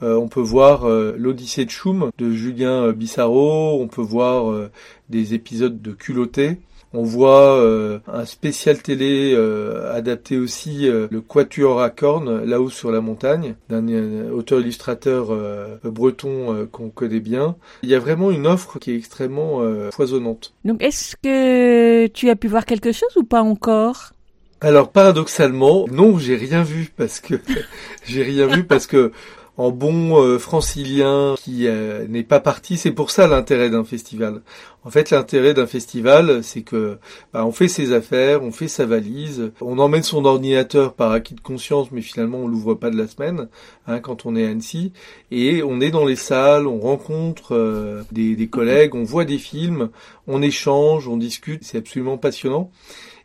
[0.00, 4.68] on peut voir l'Odyssée de Choum de Julien Bissaro, on peut voir
[5.08, 6.58] des épisodes de Culotté.
[6.96, 12.70] On voit euh, un spécial télé euh, adapté aussi, euh, le Quatuor à cornes, là-haut
[12.70, 15.36] sur la montagne, d'un auteur-illustrateur
[15.82, 17.56] breton qu'on connaît bien.
[17.82, 20.54] Il y a vraiment une offre qui est extrêmement foisonnante.
[20.64, 24.12] Donc est-ce que tu as pu voir quelque chose ou pas encore?
[24.60, 27.34] Alors paradoxalement, non, j'ai rien vu parce que
[28.04, 29.12] j'ai rien vu parce que
[29.56, 32.76] en bon euh, francilien qui euh, n'est pas parti.
[32.76, 34.42] C'est pour ça l'intérêt d'un festival.
[34.84, 36.98] En fait, l'intérêt d'un festival, c'est que
[37.32, 41.34] bah, on fait ses affaires, on fait sa valise, on emmène son ordinateur par acquis
[41.34, 43.48] de conscience, mais finalement on l'ouvre pas de la semaine
[43.86, 44.92] hein, quand on est à Annecy,
[45.30, 49.38] et on est dans les salles, on rencontre euh, des, des collègues, on voit des
[49.38, 49.88] films,
[50.26, 51.64] on échange, on discute.
[51.64, 52.70] C'est absolument passionnant.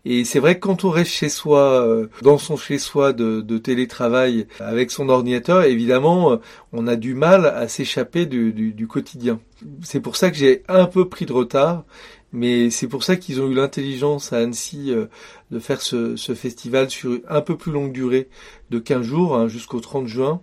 [0.06, 3.58] Et c'est vrai que quand on reste chez soi, euh, dans son chez-soi de, de,
[3.58, 6.38] télétravail, avec son ordinateur, évidemment, euh,
[6.72, 9.40] on a du mal à s'échapper du, du, du, quotidien.
[9.84, 11.84] C'est pour ça que j'ai un peu pris de retard,
[12.32, 15.08] mais c'est pour ça qu'ils ont eu l'intelligence à Annecy euh,
[15.52, 18.30] de faire ce, ce, festival sur un peu plus longue durée
[18.70, 20.42] de 15 jours, hein, jusqu'au 30 juin.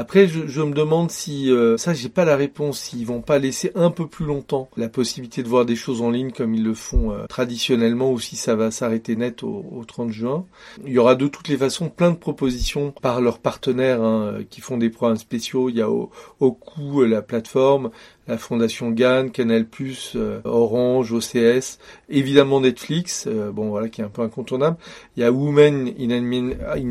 [0.00, 2.80] Après, je, je, me demande si euh, ça, j'ai pas la réponse.
[2.80, 6.08] S'ils vont pas laisser un peu plus longtemps la possibilité de voir des choses en
[6.08, 9.84] ligne comme ils le font euh, traditionnellement, ou si ça va s'arrêter net au, au,
[9.84, 10.46] 30 juin.
[10.86, 14.62] Il y aura de toutes les façons plein de propositions par leurs partenaires hein, qui
[14.62, 15.68] font des programmes spéciaux.
[15.68, 17.90] Il y a au, au coup la plateforme,
[18.30, 19.66] la Fondation GAN, Canal+,
[20.14, 24.76] euh, Orange, OCS, évidemment Netflix, euh, bon voilà qui est un peu incontournable.
[25.16, 26.10] Il y a Women in,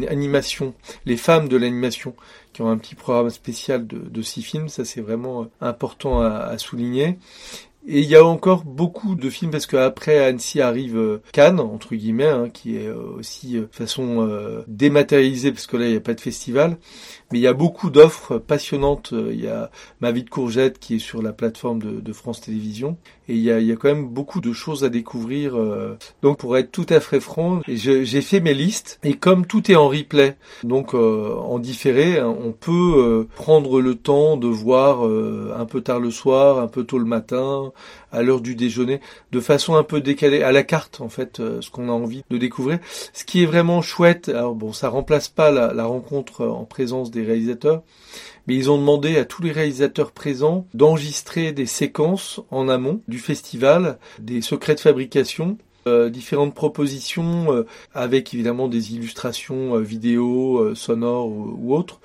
[0.09, 0.73] Animation,
[1.05, 2.13] les femmes de l'animation
[2.67, 7.17] un petit programme spécial de, six films, ça c'est vraiment important à, à souligner.
[7.87, 11.95] Et il y a encore beaucoup de films parce qu'après Annecy arrive euh, Cannes entre
[11.95, 14.27] guillemets, hein, qui est aussi de façon
[14.67, 16.77] dématérialisée parce que là il n'y a pas de festival.
[17.31, 19.13] Mais il y a beaucoup d'offres passionnantes.
[19.13, 19.69] Il y a
[20.01, 22.97] Ma vie de courgette qui est sur la plateforme de, France Télévisions.
[23.27, 25.55] Et il y, a, il y, a, quand même beaucoup de choses à découvrir.
[25.55, 25.97] Euh.
[26.21, 28.97] Donc pour être tout à fait franc, j'ai fait mes listes.
[29.03, 33.81] Et comme tout est en replay, donc euh, en différé, hein, on peut euh, prendre
[33.81, 37.68] le temps de voir un peu tard le soir, un peu tôt le matin,
[38.11, 38.99] à l'heure du déjeuner,
[39.31, 42.37] de façon un peu décalée, à la carte en fait, ce qu'on a envie de
[42.37, 42.79] découvrir.
[43.13, 47.23] Ce qui est vraiment chouette, alors bon, ça remplace pas la, rencontre en présence des
[47.23, 47.83] réalisateurs,
[48.47, 53.19] mais ils ont demandé à tous les réalisateurs présents d'enregistrer des séquences en amont du
[53.19, 60.57] festival, des secrets de fabrication euh, différentes propositions euh, avec évidemment des illustrations euh, vidéo,
[60.59, 62.01] euh, sonores ou, autres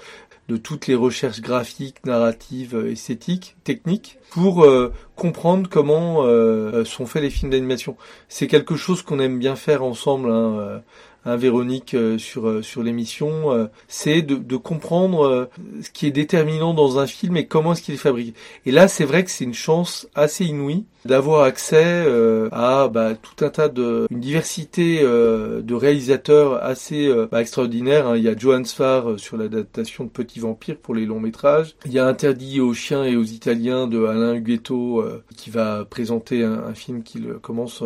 [0.48, 4.66] de toutes les recherches graphiques, narratives, euh, esthétiques, techniques pour
[5.14, 6.24] comprendre comment
[6.84, 7.96] sont faits les films d'animation.
[8.28, 10.82] C'est quelque chose qu'on aime bien faire ensemble hein,
[11.24, 15.48] hein, Véronique euh, sur euh, sur l'émission, euh, c'est de, de, comprendre
[15.82, 18.34] ce qui est déterminant dans un film et comment est-ce qu'il est fabriqué.
[18.66, 22.06] Et là, c'est vrai que c'est une chance assez inouïe d'avoir accès
[22.50, 28.06] à bah, tout un tas de une diversité de réalisateurs assez bah, extraordinaire.
[28.06, 28.16] Hein.
[28.16, 31.76] Il y a Johan Sfar sur l'adaptation de Petit Vampire pour les longs métrages.
[31.84, 35.04] Il y a Interdit aux chiens et aux Italiens de Alain Huguetto
[35.36, 37.82] qui va présenter un, un film qui commence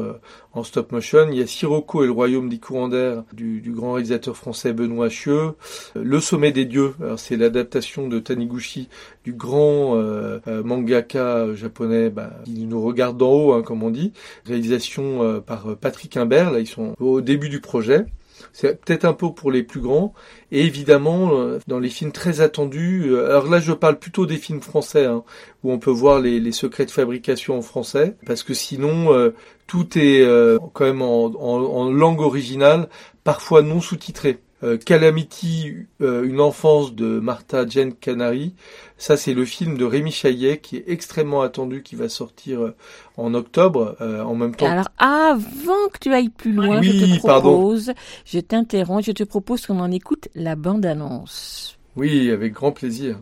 [0.53, 1.27] en stop motion.
[1.31, 4.73] Il y a Sirocco et le Royaume des courants d'air du, du, grand réalisateur français
[4.73, 5.53] Benoît Chieux.
[5.95, 8.89] Le Sommet des Dieux, c'est l'adaptation de Taniguchi
[9.25, 13.91] du grand euh, euh, mangaka japonais bah, qui nous regarde d'en haut, hein, comme on
[13.91, 14.13] dit.
[14.47, 18.07] Réalisation euh, par Patrick Imbert, là ils sont au début du projet.
[18.53, 20.15] C'est peut-être un peu pour les plus grands.
[20.51, 24.37] Et évidemment, euh, dans les films très attendus, euh, alors là je parle plutôt des
[24.37, 25.25] films français, hein,
[25.63, 29.31] où on peut voir les, les, secrets de fabrication en français, parce que sinon euh,
[29.69, 32.89] tout est euh, quand même en, en, en, langue originale,
[33.23, 34.41] parfois non sous-titré.
[34.65, 38.55] Euh, Calamity, une enfance de Martha Jane Canary,
[38.99, 42.75] ça, c'est le film de Rémi Chaillet qui est extrêmement attendu, qui va sortir euh,
[43.17, 44.67] en octobre, euh, en même temps.
[44.67, 47.95] Alors, avant que tu ailles plus loin, oui, je te propose, pardon.
[48.25, 51.79] je t'interromps, je te propose qu'on en écoute la bande-annonce.
[51.95, 53.21] Oui, avec grand plaisir.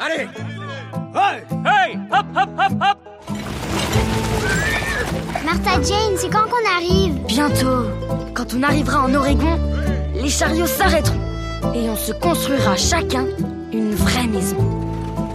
[0.00, 0.28] Allez
[1.14, 2.98] Hey Hey Hop, hop, hop, hop
[5.44, 7.86] Martha Jane, c'est quand qu'on arrive Bientôt.
[8.34, 9.58] Quand on arrivera en Oregon,
[10.14, 11.18] les chariots s'arrêteront
[11.74, 13.26] et on se construira chacun
[13.72, 14.56] une vraie maison.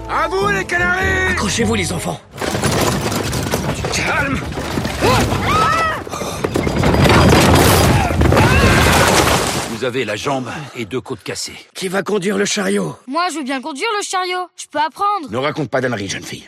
[0.10, 2.20] À vous les canaris Accrochez-vous les enfants
[3.94, 4.40] Calme
[9.72, 11.56] Vous avez la jambe et deux côtes cassées.
[11.74, 12.96] Qui va conduire le chariot?
[13.08, 14.48] Moi, je veux bien conduire le chariot.
[14.58, 15.30] Je peux apprendre.
[15.32, 16.46] Ne raconte pas d'ânerie, jeune fille.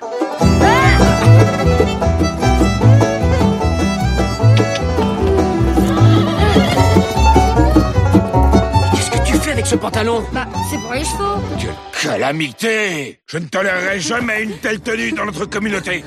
[9.61, 11.39] Avec ce pantalon Bah, c'est pour les chevaux.
[11.59, 16.03] Quelle calamité Je ne tolérerai jamais une telle tenue dans notre communauté.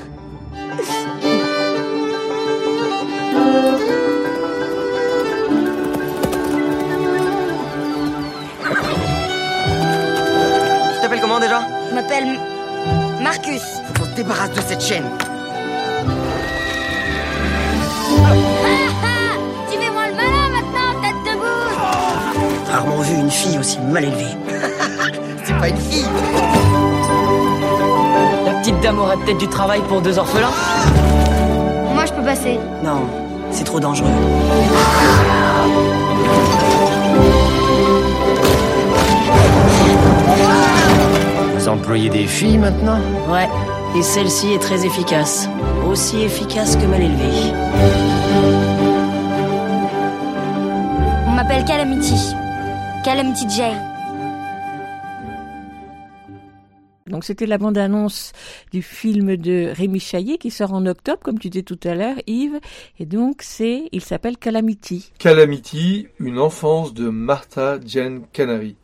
[10.93, 11.61] Tu t'appelles comment déjà?
[11.89, 12.39] Je m'appelle
[13.21, 13.61] Marcus.
[13.87, 15.05] Faut qu'on se débarrasse de cette chaîne.
[22.85, 24.35] Rarement vu une fille aussi mal élevée.
[25.43, 26.05] C'est pas une fille.
[28.45, 30.51] La petite dame aurait peut-être du travail pour deux orphelins
[31.93, 32.59] Moi, je peux passer.
[32.83, 33.01] Non,
[33.51, 34.09] c'est trop dangereux.
[41.57, 43.47] Vous employez des filles maintenant Ouais,
[43.97, 45.49] et celle-ci est très efficace.
[45.89, 47.51] Aussi efficace que mal élevée.
[51.27, 52.35] On m'appelle Calamity.
[53.05, 53.95] Calamity Jane.
[57.05, 58.31] Donc c'était la bande-annonce
[58.71, 62.15] du film de Rémi Chaillet qui sort en octobre, comme tu disais tout à l'heure,
[62.25, 62.59] Yves.
[62.97, 65.11] Et donc c'est, il s'appelle Calamity.
[65.19, 68.75] Calamity, une enfance de Martha Jane Canary.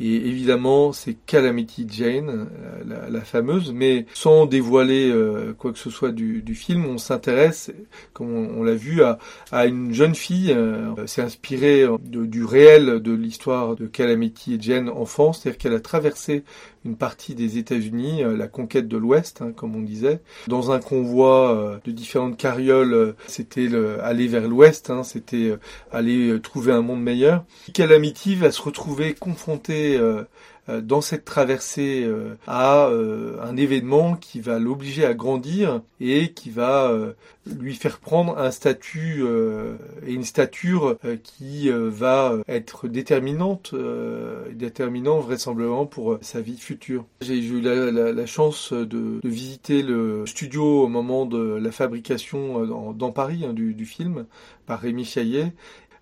[0.00, 2.48] Et évidemment, c'est Calamity Jane,
[2.88, 7.72] euh, la, fameuse, mais sans dévoiler euh, quoi que ce soit du, film, on s'intéresse,
[8.12, 9.18] comme on, l'a vu, à,
[9.66, 10.52] une jeune fille.
[10.52, 16.44] euh, c'est inspiré du réel de l'histoire de Calamity Jane enfant, c'est-à-dire qu'elle a traversé
[16.84, 20.78] une partie des États-Unis, euh, la conquête de l'Ouest, hein, comme on disait, dans un
[20.80, 22.92] convoi euh, de différentes carrioles.
[22.94, 25.56] euh, C'était le- aller vers l'Ouest, hein, c'était
[25.90, 27.44] aller trouver un monde meilleur.
[27.74, 30.22] Calamity va se retrouver confrontée euh,
[30.68, 36.50] dans cette traversée euh, à euh, un événement qui va l'obliger à grandir et qui
[36.50, 37.12] va euh,
[37.58, 39.76] lui faire prendre un statut euh,
[40.06, 46.40] et une stature euh, qui euh, va être déterminante, euh, déterminant vraisemblablement pour euh, sa
[46.40, 47.04] vie future.
[47.20, 52.92] J'ai eu la, chance de, visiter le studio au moment de la fabrication euh, dans,
[52.92, 54.26] dans Paris hein, du, du film
[54.66, 55.52] par Rémi Chaillet.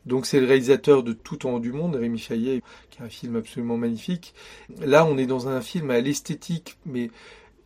[0.06, 3.08] Donc c'est le réalisateur de Tout en haut du monde, Rémi Chaillet, qui est un
[3.08, 4.34] film absolument magnifique.
[4.80, 7.10] Là, on est dans un film à l'esthétique, mais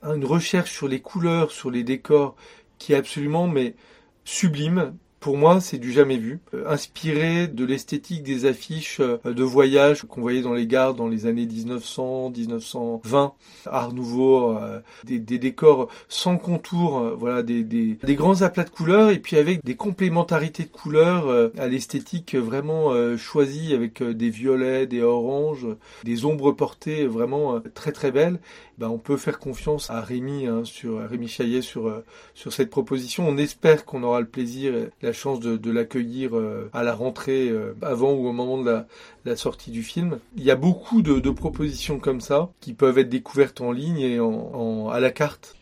[0.02, 2.34] une recherche sur les couleurs, sur les décors,
[2.78, 3.74] qui est absolument mais
[4.24, 4.94] sublime.
[5.20, 6.40] Pour moi, c'est du jamais vu.
[6.54, 11.08] Euh, inspiré de l'esthétique des affiches euh, de voyage qu'on voyait dans les gares dans
[11.08, 13.34] les années 1900, 1920,
[13.66, 19.36] Art Nouveau, euh, des, décors sans contour, voilà, des, grands aplats de couleurs et puis
[19.36, 25.66] avec des complémentarités de couleurs à l'esthétique vraiment choisie avec des violets, des oranges,
[26.04, 28.40] des ombres portées vraiment très très belles.
[28.78, 32.02] Ben, on peut faire confiance à Rémi hein, sur à Rémi Chaillet sur
[32.34, 33.28] sur cette proposition.
[33.28, 34.72] On espère qu'on aura le plaisir,
[35.10, 38.84] la chance de, l'accueillir euh, à la rentrée, euh, avant ou au moment de
[39.24, 40.20] la, sortie du film.
[40.36, 44.20] Il y a beaucoup de, propositions comme ça qui peuvent être découvertes en ligne et
[44.20, 45.56] à la carte.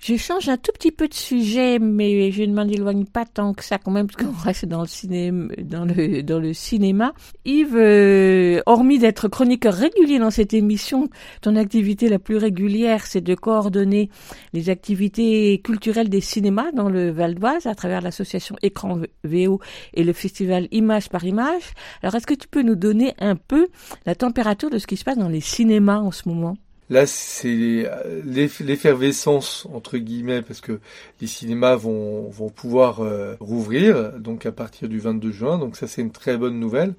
[0.00, 3.52] Je change un tout petit peu de sujet, mais je ne m'en éloigne pas tant
[3.52, 5.48] que ça quand même, parce qu'on reste dans le cinéma.
[5.60, 7.12] Dans le, dans le cinéma.
[7.44, 11.08] Yves, euh, hormis d'être chroniqueur régulier dans cette émission,
[11.42, 14.08] ton activité la plus régulière, c'est de coordonner
[14.52, 19.60] les activités culturelles des cinémas dans le Val d'Oise à travers l'association Écran VO
[19.94, 21.74] et le festival Image par Image.
[22.02, 23.66] Alors, est-ce que tu peux nous donner un peu
[24.06, 26.56] la température de ce qui se passe dans les cinémas en ce moment?
[26.90, 27.86] Là, c'est
[28.24, 30.80] l'eff- l'effervescence entre guillemets parce que
[31.20, 35.58] les cinémas vont vont pouvoir euh, rouvrir donc à partir du 22 juin.
[35.58, 36.94] Donc ça, c'est une très bonne nouvelle.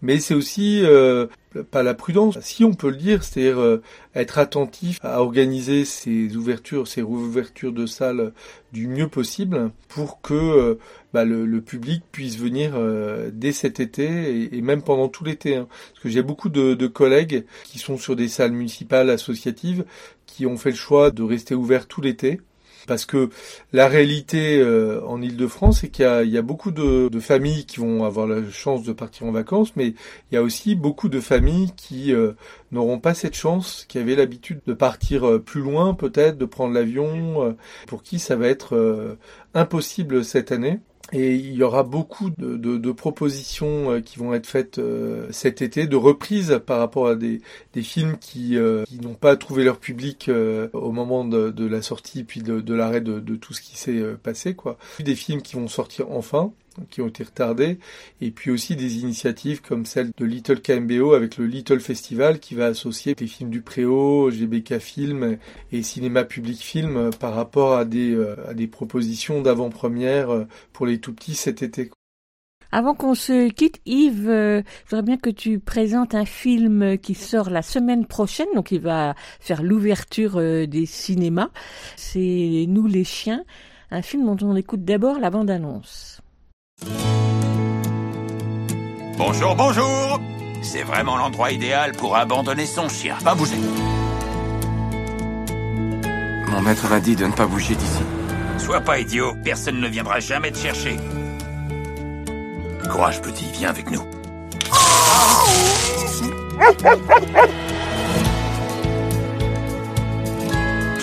[0.00, 1.26] Mais c'est aussi euh,
[1.70, 3.82] pas la prudence, si on peut le dire, c'est-à-dire euh,
[4.16, 8.32] être attentif à organiser ces ouvertures, ces rouvertures de salles
[8.72, 10.74] du mieux possible pour que euh,
[11.12, 15.24] bah, le, le public puisse venir euh, dès cet été et, et même pendant tout
[15.24, 15.56] l'été.
[15.56, 15.68] hein.
[15.90, 19.84] Parce que j'ai beaucoup de, de collègues qui sont sur des salles municipales associatives
[20.26, 22.40] qui ont fait le choix de rester ouverts tout l'été.
[22.88, 23.30] Parce que
[23.72, 27.78] la réalité euh, en Ile-de-France, c'est qu'il y y a beaucoup de, de familles qui
[27.78, 29.88] vont avoir la chance de partir en vacances, mais
[30.30, 32.32] il y a aussi beaucoup de familles qui euh,
[32.72, 36.74] n'auront pas cette chance, qui avaient l'habitude de partir euh, plus loin peut-être, de prendre
[36.74, 37.52] l'avion, euh,
[37.86, 39.14] pour qui ça va être euh,
[39.54, 40.80] impossible cette année.
[41.12, 45.86] Et il y aura beaucoup de, propositions euh, qui vont être faites euh, cet été,
[45.86, 47.40] de reprises par rapport à des,
[47.82, 50.30] films qui, euh, qui n'ont pas trouvé leur public
[50.72, 54.54] au moment de, de la sortie puis de, l'arrêt de, tout ce qui s'est passé.
[54.54, 54.78] quoi.
[55.00, 56.52] Des films qui vont sortir enfin.
[56.90, 57.78] Qui ont été retardés,
[58.20, 62.54] et puis aussi des initiatives comme celle de Little KMBO avec le Little Festival qui
[62.54, 65.38] va associer des films du Préau, GBK Film
[65.70, 70.86] et Cinéma Public Film par rapport à des, euh, à des propositions d'avant-première euh, pour
[70.86, 71.90] les tout petits cet été.
[72.74, 77.14] Avant qu'on se quitte, Yves, euh, je voudrais bien que tu présentes un film qui
[77.14, 81.50] sort la semaine prochaine, donc il va faire l'ouverture des cinémas.
[81.96, 83.44] C'est Nous les chiens,
[83.90, 86.21] un film dont on écoute d'abord la bande-annonce.
[89.16, 90.20] Bonjour, bonjour
[90.62, 93.16] C'est vraiment l'endroit idéal pour abandonner son chien.
[93.24, 93.56] Pas bouger.
[96.48, 98.02] Mon maître m'a dit de ne pas bouger d'ici.
[98.58, 100.96] Sois pas idiot, personne ne viendra jamais te chercher.
[102.90, 104.02] Courage petit, viens avec nous.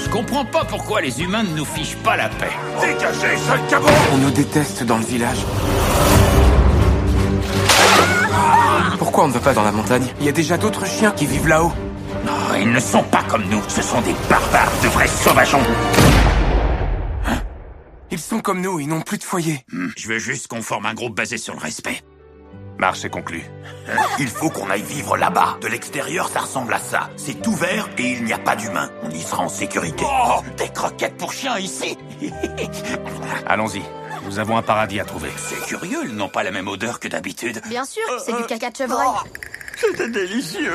[0.09, 2.49] Je comprends pas pourquoi les humains ne nous fichent pas la paix.
[2.81, 5.37] Dégagez, sale cabot On nous déteste dans le village.
[8.97, 10.07] Pourquoi on ne va pas dans la montagne?
[10.19, 11.71] Il y a déjà d'autres chiens qui vivent là-haut.
[12.25, 13.61] Non, ils ne sont pas comme nous.
[13.67, 15.61] Ce sont des barbares, de vrais sauvageons.
[17.27, 17.37] Hein?
[18.09, 19.63] Ils sont comme nous, ils n'ont plus de foyer.
[19.71, 22.01] Hmm, je veux juste qu'on forme un groupe basé sur le respect.
[22.79, 23.43] Marche est conclue.
[24.19, 25.57] Il faut qu'on aille vivre là-bas.
[25.61, 27.09] De l'extérieur, ça ressemble à ça.
[27.17, 28.89] C'est ouvert et il n'y a pas d'humains.
[29.03, 30.03] On y sera en sécurité.
[30.07, 31.97] Oh, des croquettes pour chiens ici
[33.47, 33.81] Allons-y.
[34.25, 35.29] Nous avons un paradis à trouver.
[35.37, 37.61] C'est curieux, ils n'ont pas la même odeur que d'habitude.
[37.67, 39.07] Bien sûr, c'est du caca de chevreuil.
[39.75, 40.73] C'était délicieux.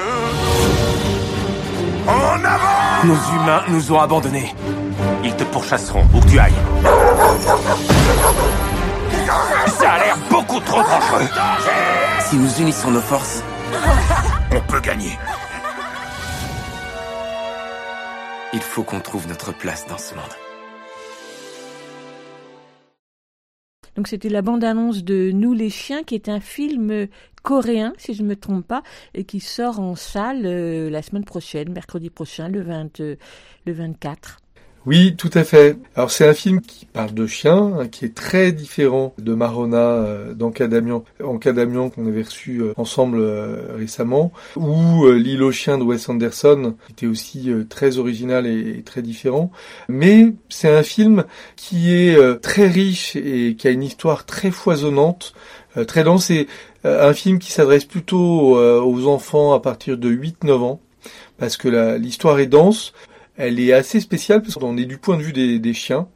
[2.07, 4.55] En avant Nos humains nous ont abandonnés.
[5.23, 6.53] Ils te pourchasseront où que tu ailles.
[10.35, 11.29] Beaucoup trop dangereux.
[12.19, 13.45] Si nous unissons nos forces,
[14.51, 15.13] on peut gagner.
[18.53, 20.35] Il faut qu'on trouve notre place dans ce monde.
[23.95, 27.07] Donc c'était la bande-annonce de Nous les chiens, qui est un film
[27.45, 28.83] coréen, si je ne me trompe pas,
[29.15, 33.15] et qui sort en salle euh, la semaine prochaine, mercredi prochain, le, 20, euh,
[33.67, 34.39] le 24.
[34.87, 35.79] Oui, tout à fait.
[35.97, 39.79] Alors c'est un film qui parle de chiens, hein, qui est très différent de Marona
[39.79, 45.43] euh, dans Cadamian, en Cadamian qu'on avait reçu euh, ensemble euh, récemment, ou euh, L'île
[45.43, 49.51] aux chiens de Wes Anderson, qui était aussi très original et, et, très différent.
[49.89, 51.25] Mais c'est un film
[51.57, 55.33] qui est très riche et qui a une histoire très foisonnante,
[55.87, 56.27] très dense.
[56.27, 56.47] C'est
[56.85, 60.81] un film qui s'adresse plutôt aux enfants à partir de 8-9 ans,
[61.39, 62.93] parce que l'histoire est dense
[63.37, 66.07] elle est assez spéciale parce qu'on est du point de vue des, chiens,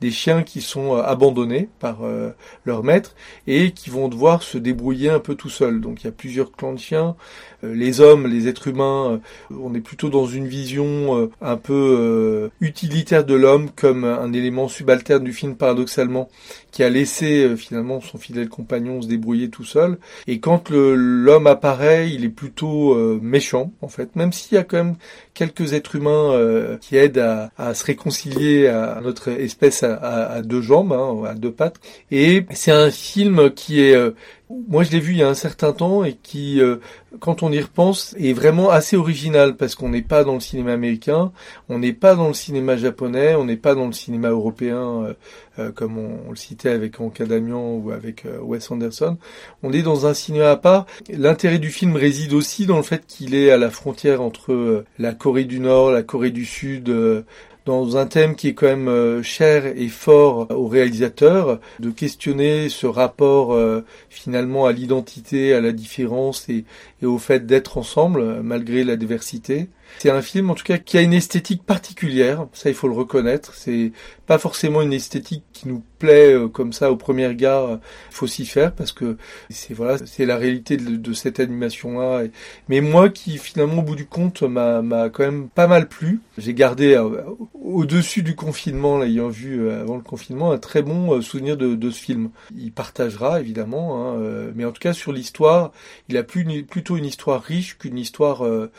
[0.00, 2.30] des chiens qui sont euh, abandonnés par euh,
[2.64, 3.14] leur maître
[3.46, 5.80] et qui vont devoir se débrouiller un peu tout seuls.
[5.80, 7.16] Donc il y a plusieurs clans de chiens.
[7.64, 9.20] Euh, les hommes, les êtres humains,
[9.50, 15.24] on est plutôt dans une vision un peu utilitaire de l'homme comme un élément subalterne
[15.24, 16.28] du film paradoxalement
[16.70, 19.98] qui a laissé finalement son fidèle compagnon se débrouiller tout seul.
[20.26, 24.76] Et quand l'homme apparaît, il est plutôt méchant en fait, même s'il y a quand
[24.76, 24.96] même
[25.34, 27.24] quelques êtres humains qui aident
[27.56, 31.80] à, se réconcilier à notre espèce à, deux jambes, hein, à deux pattes.
[32.10, 34.10] Et c'est un film qui est, euh,
[34.50, 36.76] moi je l'ai vu il y a un certain temps et qui, euh,
[37.20, 40.72] quand on y repense, est vraiment assez original parce qu'on n'est pas dans le cinéma
[40.72, 41.32] américain,
[41.68, 45.14] on n'est pas dans le cinéma japonais, on n'est pas dans le cinéma européen euh,
[45.58, 49.18] euh comme on, le citait avec Anka Damian ou avec euh, Wes Anderson.
[49.62, 50.86] On est dans un cinéma à part.
[51.10, 55.12] L'intérêt du film réside aussi dans le fait qu'il est à la frontière entre la
[55.12, 57.24] Corée du Nord, la Corée du Sud,
[57.68, 62.70] dans un thème qui est quand même euh, cher et fort au réalisateur, de questionner
[62.70, 66.64] ce rapport euh, finalement à l'identité, à la différence et,
[67.02, 69.68] et au fait d'être ensemble malgré la diversité.
[69.98, 72.94] C'est un film en tout cas qui a une esthétique particulière, ça il faut le
[72.94, 73.54] reconnaître.
[73.54, 73.92] C'est
[74.26, 77.78] pas forcément une esthétique qui nous plaît euh, comme ça au premier regard.
[78.10, 79.16] Il faut s'y faire parce que
[79.50, 82.24] c'est voilà, c'est la réalité de, de cette animation là.
[82.68, 86.20] Mais moi qui finalement au bout du compte m'a m'a quand même pas mal plu.
[86.36, 87.22] J'ai gardé euh,
[87.54, 91.74] au-dessus du confinement, l'ayant vu euh, avant le confinement, un très bon euh, souvenir de,
[91.74, 92.30] de ce film.
[92.56, 95.72] Il partagera évidemment, hein, euh, mais en tout cas sur l'histoire,
[96.08, 98.70] il a plus une, plutôt une histoire riche qu'une histoire euh,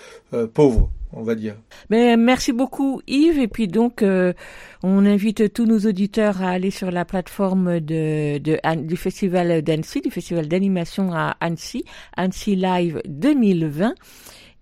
[0.54, 1.56] pauvre on va dire.
[1.90, 4.34] Mais merci beaucoup Yves et puis donc euh,
[4.84, 10.02] on invite tous nos auditeurs à aller sur la plateforme de, de du festival d'Annecy,
[10.02, 11.84] du festival d'animation à Annecy,
[12.16, 13.94] Annecy Live 2020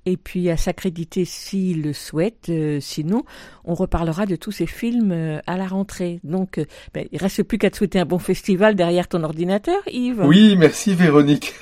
[0.08, 2.48] et puis à s'accréditer s'il le souhaite.
[2.50, 3.26] Euh, sinon,
[3.66, 6.22] on reparlera de tous ces films euh, à la rentrée.
[6.24, 9.82] Donc, euh, ben, il reste plus qu'à te souhaiter un bon festival derrière ton ordinateur,
[9.92, 10.24] Yves.
[10.24, 11.54] Oui, merci Véronique.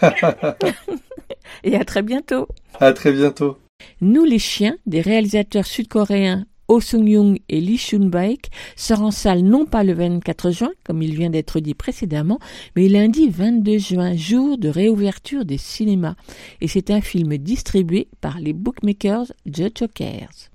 [1.64, 2.48] et à très bientôt.
[2.80, 3.58] À très bientôt.
[4.02, 9.68] Nous les chiens, des réalisateurs sud-coréens Oh Sung-young et Lee Shun-baek sort en salle non
[9.68, 12.40] pas le 24 juin, comme il vient d'être dit précédemment,
[12.76, 16.16] mais lundi 22 juin, jour de réouverture des cinémas.
[16.62, 20.50] Et c'est un film distribué par les bookmakers The Jokers.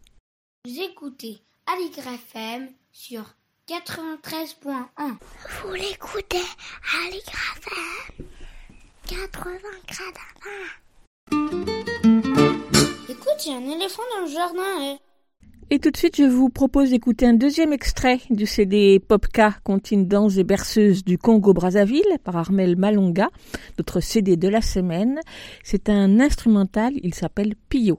[0.66, 3.36] Vous écoutez Aligre FM sur
[3.68, 5.14] 93.1.
[5.62, 6.42] Vous l'écoutez
[7.38, 8.26] FM
[9.06, 9.46] 80
[13.10, 14.62] Écoute, il y a un éléphant dans le jardin.
[14.78, 14.96] hein.
[15.72, 20.06] Et tout de suite, je vous propose d'écouter un deuxième extrait du CD Popka Contine
[20.06, 23.30] danse et berceuse du Congo-Brazzaville par Armel Malonga,
[23.78, 25.18] notre CD de la semaine.
[25.64, 27.98] C'est un instrumental, il s'appelle Pio.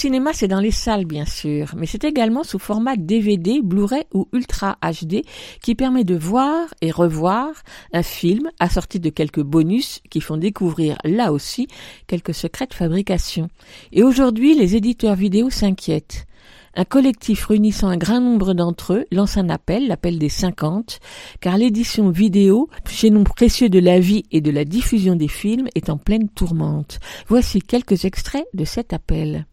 [0.00, 4.28] Cinéma, c'est dans les salles, bien sûr, mais c'est également sous format DVD, Blu-ray ou
[4.32, 5.26] Ultra HD
[5.60, 7.50] qui permet de voir et revoir
[7.92, 11.68] un film assorti de quelques bonus qui font découvrir, là aussi,
[12.06, 13.48] quelques secrets de fabrication.
[13.92, 16.26] Et aujourd'hui, les éditeurs vidéo s'inquiètent.
[16.74, 20.98] Un collectif réunissant un grand nombre d'entre eux lance un appel, l'appel des 50,
[21.42, 25.90] car l'édition vidéo, chaînon précieux de la vie et de la diffusion des films, est
[25.90, 27.00] en pleine tourmente.
[27.28, 29.44] Voici quelques extraits de cet appel.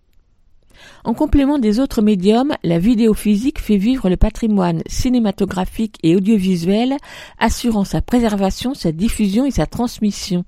[1.03, 6.97] En complément des autres médiums, la vidéo physique fait vivre le patrimoine cinématographique et audiovisuel,
[7.39, 10.43] assurant sa préservation, sa diffusion et sa transmission.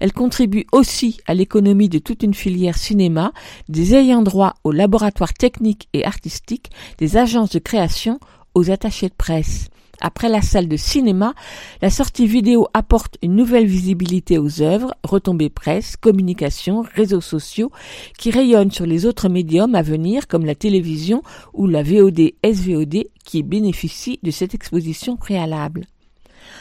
[0.00, 3.32] Elle contribue aussi à l'économie de toute une filière cinéma,
[3.68, 8.18] des ayants droit aux laboratoires techniques et artistiques, des agences de création,
[8.54, 9.68] aux attachés de presse.
[10.04, 11.32] Après la salle de cinéma,
[11.80, 17.70] la sortie vidéo apporte une nouvelle visibilité aux œuvres, retombées presse, communication, réseaux sociaux,
[18.18, 21.22] qui rayonnent sur les autres médiums à venir comme la télévision
[21.54, 25.86] ou la VOD SVOD qui bénéficient de cette exposition préalable.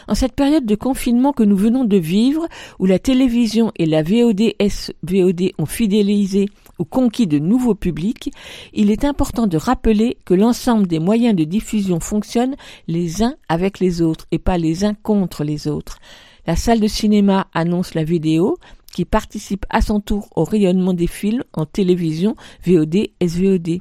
[0.08, 2.48] En cette période de confinement que nous venons de vivre,
[2.80, 6.48] où la télévision et la VOD SVOD ont fidélisé
[6.80, 8.32] ou conquis de nouveaux publics,
[8.74, 12.56] il est important de rappeler que l'ensemble des moyens de diffusion fonctionnent
[12.88, 16.00] les uns avec les autres et pas les uns contre les autres.
[16.48, 18.58] La salle de cinéma annonce la vidéo,
[18.92, 23.80] qui participe à son tour au rayonnement des films en télévision, VOD, SVOD.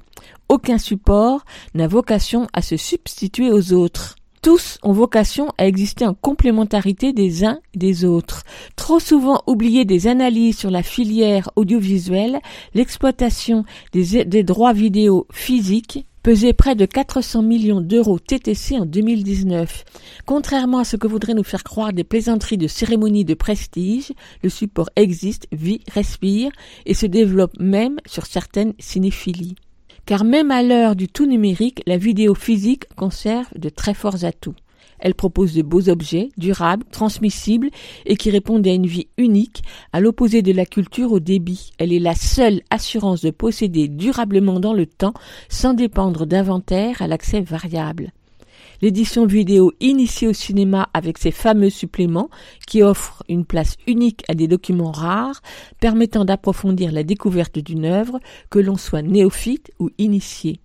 [0.48, 1.44] Aucun support
[1.74, 4.16] n'a vocation à se substituer aux autres.
[4.43, 8.45] Tous ont vocation à exister en complémentarité des uns et des autres.
[8.74, 12.41] Trop souvent oublié des analyses sur la filière audiovisuelle,
[12.72, 19.84] l'exploitation des, droits vidéo physiques pesait près de 400 millions d'euros TTC en 2019.
[20.24, 24.12] Contrairement à ce que voudraient nous faire croire des plaisanteries de cérémonies de prestige,
[24.43, 26.51] le support existe, vit, respire
[26.86, 29.57] et se développe même sur certaines cinéphilies
[30.07, 34.55] car même à l'heure du tout numérique, la vidéo physique conserve de très forts atouts.
[35.01, 37.70] Elle propose de beaux objets, durables, transmissibles
[38.07, 41.72] et qui répondent à une vie unique, à l'opposé de la culture au débit.
[41.78, 45.14] Elle est la seule assurance de posséder durablement dans le temps
[45.48, 48.12] sans dépendre d'inventaire à l'accès variable.
[48.83, 52.31] L'édition vidéo initiée au cinéma avec ses fameux suppléments
[52.66, 55.43] qui offrent une place unique à des documents rares
[55.81, 60.61] permettant d'approfondir la découverte d'une œuvre que l'on soit néophyte ou initié.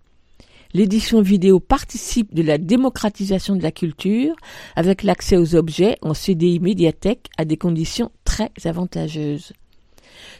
[0.73, 4.35] L'édition vidéo participe de la démocratisation de la culture
[4.75, 9.53] avec l'accès aux objets en CDI médiathèque à des conditions très avantageuses.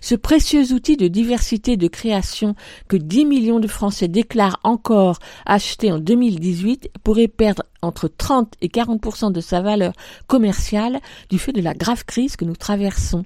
[0.01, 2.55] Ce précieux outil de diversité de création
[2.88, 8.67] que 10 millions de Français déclarent encore acheter en 2018 pourrait perdre entre 30 et
[8.67, 9.93] 40% de sa valeur
[10.27, 13.23] commerciale du fait de la grave crise que nous traversons.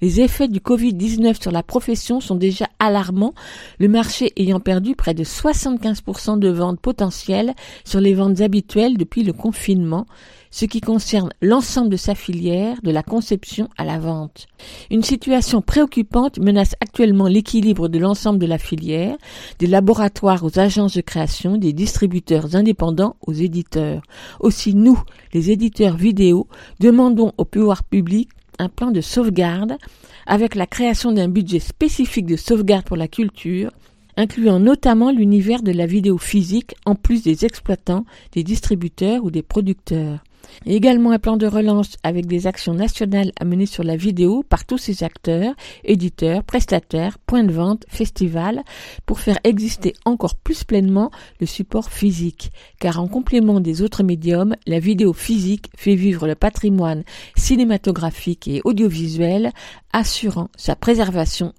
[0.00, 3.34] Les effets du Covid-19 sur la profession sont déjà alarmants,
[3.78, 7.54] le marché ayant perdu près de 75% de ventes potentielles
[7.84, 10.06] sur les ventes habituelles depuis le confinement,
[10.50, 14.48] ce qui concerne l'ensemble de sa filière, de la conception à la vente.
[14.90, 19.16] Une situation préoccupante menace actuellement l'équilibre de l'ensemble de la filière,
[19.58, 24.02] des laboratoires aux agences de création, des distributeurs indépendants aux éditeurs.
[24.40, 25.00] Aussi nous,
[25.32, 26.48] les éditeurs vidéo,
[26.80, 28.28] demandons au pouvoir public
[28.58, 29.78] un plan de sauvegarde
[30.26, 33.70] avec la création d'un budget spécifique de sauvegarde pour la culture,
[34.16, 39.42] incluant notamment l'univers de la vidéo physique en plus des exploitants, des distributeurs ou des
[39.42, 40.20] producteurs
[40.66, 44.42] et également un plan de relance avec des actions nationales à mener sur la vidéo
[44.48, 48.62] par tous ces acteurs, éditeurs, prestataires, points de vente, festivals,
[49.06, 52.52] pour faire exister encore plus pleinement le support physique.
[52.78, 57.04] Car en complément des autres médiums, la vidéo physique fait vivre le patrimoine
[57.36, 59.52] cinématographique et audiovisuel,
[59.92, 61.52] assurant sa préservation,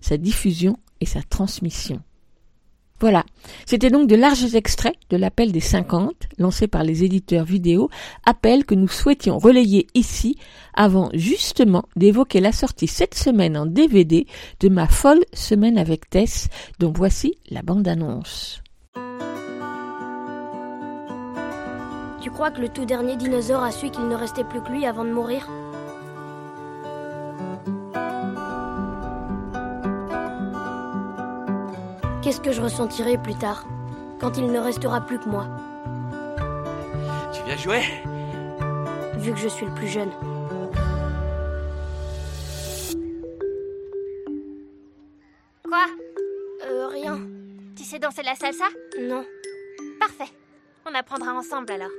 [0.00, 2.00] sa diffusion et sa transmission.
[3.00, 3.24] Voilà.
[3.66, 7.90] C'était donc de larges extraits de l'appel des 50, lancé par les éditeurs vidéo,
[8.24, 10.38] appel que nous souhaitions relayer ici
[10.74, 14.26] avant justement d'évoquer la sortie cette semaine en DVD
[14.60, 18.62] de ma folle semaine avec Tess, dont voici la bande-annonce.
[22.22, 24.86] Tu crois que le tout dernier dinosaure a su qu'il ne restait plus que lui
[24.86, 25.46] avant de mourir?
[32.24, 33.66] Qu'est-ce que je ressentirai plus tard,
[34.18, 35.46] quand il ne restera plus que moi
[37.34, 37.82] Tu viens jouer
[39.18, 40.10] Vu que je suis le plus jeune.
[45.64, 45.84] Quoi?
[46.66, 47.20] Euh, rien.
[47.76, 48.64] Tu sais danser la salsa?
[48.98, 49.26] Non.
[50.00, 50.32] Parfait.
[50.86, 51.90] On apprendra ensemble alors.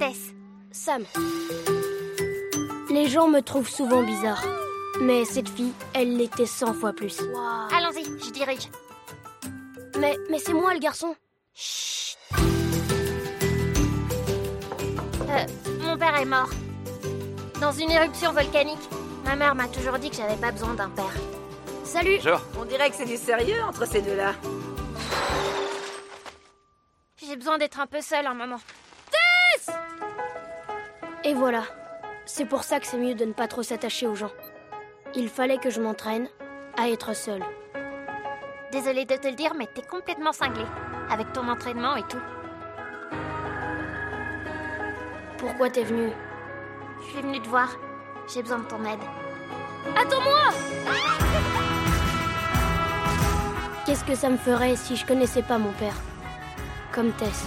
[0.00, 0.32] Tess.
[0.72, 1.04] Sam.
[2.90, 4.42] Les gens me trouvent souvent bizarre.
[5.00, 7.20] Mais cette fille, elle l'était cent fois plus.
[7.72, 8.68] Allons-y, je dirige.
[9.98, 11.16] Mais, mais c'est moi le garçon.
[11.54, 12.16] Chut.
[15.28, 15.46] Euh,
[15.80, 16.50] mon père est mort.
[17.60, 18.78] Dans une éruption volcanique.
[19.24, 21.12] Ma mère m'a toujours dit que j'avais pas besoin d'un père.
[21.84, 22.40] Salut Bonjour.
[22.58, 24.34] On dirait que c'est du sérieux entre ces deux-là.
[27.16, 28.60] J'ai besoin d'être un peu seule un moment.
[29.10, 29.74] Tess
[31.24, 31.64] Et voilà.
[32.26, 34.30] C'est pour ça que c'est mieux de ne pas trop s'attacher aux gens.
[35.16, 36.28] Il fallait que je m'entraîne
[36.76, 37.44] à être seule.
[38.72, 40.66] Désolée de te le dire, mais t'es complètement cinglée.
[41.08, 42.18] Avec ton entraînement et tout.
[45.38, 46.10] Pourquoi t'es venue?
[47.00, 47.68] Je suis venue te voir.
[48.32, 48.98] J'ai besoin de ton aide.
[49.96, 50.48] Attends-moi
[53.86, 55.94] Qu'est-ce que ça me ferait si je connaissais pas mon père?
[56.90, 57.44] Comme Tess.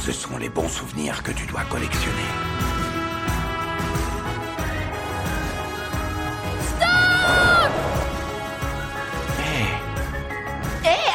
[0.00, 2.51] Ce sont les bons souvenirs que tu dois collectionner.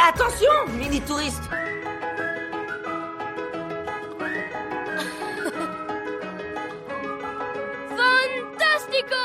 [0.07, 0.47] Attention,
[0.77, 1.43] mini touriste
[7.89, 9.15] Fantastico!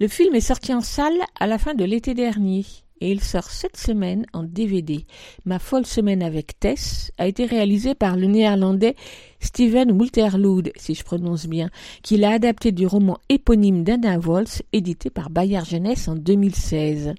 [0.00, 2.64] Le film est sorti en salle à la fin de l'été dernier
[3.00, 5.04] et il sort cette semaine en DVD.
[5.44, 8.96] Ma folle semaine avec Tess a été réalisé par le néerlandais
[9.40, 11.70] Steven Multerlood, si je prononce bien,
[12.02, 17.14] qui l'a adapté du roman éponyme d'Anna Woltz, édité par Bayard Jeunesse en 2016.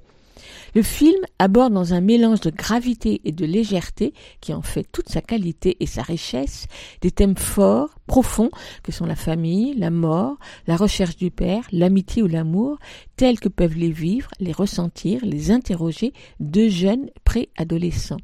[0.74, 5.10] Le film aborde dans un mélange de gravité et de légèreté qui en fait toute
[5.10, 6.68] sa qualité et sa richesse
[7.02, 8.52] des thèmes forts, profonds
[8.82, 12.78] que sont la famille, la mort, la recherche du père, l'amitié ou l'amour,
[13.18, 18.22] tels que peuvent les vivre, les ressentir, les interroger deux jeunes préadolescents.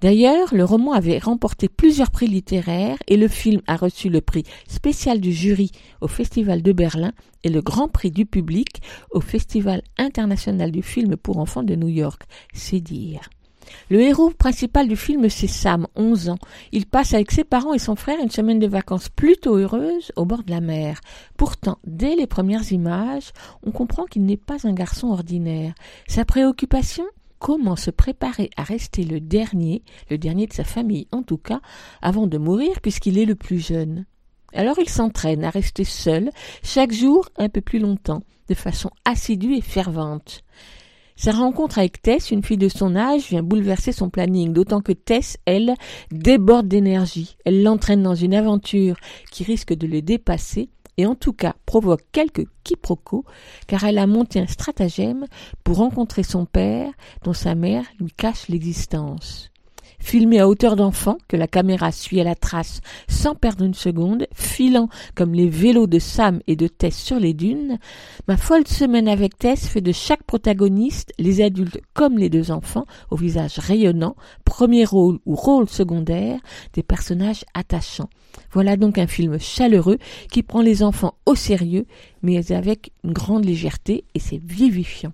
[0.00, 4.44] D'ailleurs, le roman avait remporté plusieurs prix littéraires et le film a reçu le prix
[4.66, 5.70] spécial du jury
[6.00, 7.12] au Festival de Berlin
[7.44, 8.80] et le grand prix du public
[9.10, 12.22] au Festival international du film pour enfants de New York.
[12.54, 13.28] C'est dire.
[13.88, 16.38] Le héros principal du film, c'est Sam, 11 ans.
[16.72, 20.24] Il passe avec ses parents et son frère une semaine de vacances plutôt heureuse au
[20.24, 21.00] bord de la mer.
[21.36, 23.32] Pourtant, dès les premières images,
[23.64, 25.74] on comprend qu'il n'est pas un garçon ordinaire.
[26.08, 27.04] Sa préoccupation?
[27.40, 31.62] Comment se préparer à rester le dernier, le dernier de sa famille en tout cas,
[32.02, 34.04] avant de mourir puisqu'il est le plus jeune.
[34.52, 36.30] Alors il s'entraîne à rester seul,
[36.62, 40.42] chaque jour un peu plus longtemps, de façon assidue et fervente.
[41.16, 44.92] Sa rencontre avec Tess, une fille de son âge, vient bouleverser son planning, d'autant que
[44.92, 45.74] Tess, elle,
[46.10, 47.36] déborde d'énergie.
[47.46, 48.96] Elle l'entraîne dans une aventure
[49.30, 50.68] qui risque de le dépasser
[51.00, 53.24] et en tout cas provoque quelques quiproquos
[53.66, 55.24] car elle a monté un stratagème
[55.64, 56.92] pour rencontrer son père
[57.24, 59.49] dont sa mère lui cache l'existence
[60.00, 64.26] filmé à hauteur d'enfant, que la caméra suit à la trace sans perdre une seconde,
[64.34, 67.78] filant comme les vélos de Sam et de Tess sur les dunes,
[68.26, 72.86] ma folle semaine avec Tess fait de chaque protagoniste, les adultes comme les deux enfants,
[73.10, 76.40] au visage rayonnant, premier rôle ou rôle secondaire,
[76.72, 78.10] des personnages attachants.
[78.52, 79.98] Voilà donc un film chaleureux
[80.30, 81.86] qui prend les enfants au sérieux,
[82.22, 85.12] mais avec une grande légèreté et c'est vivifiant.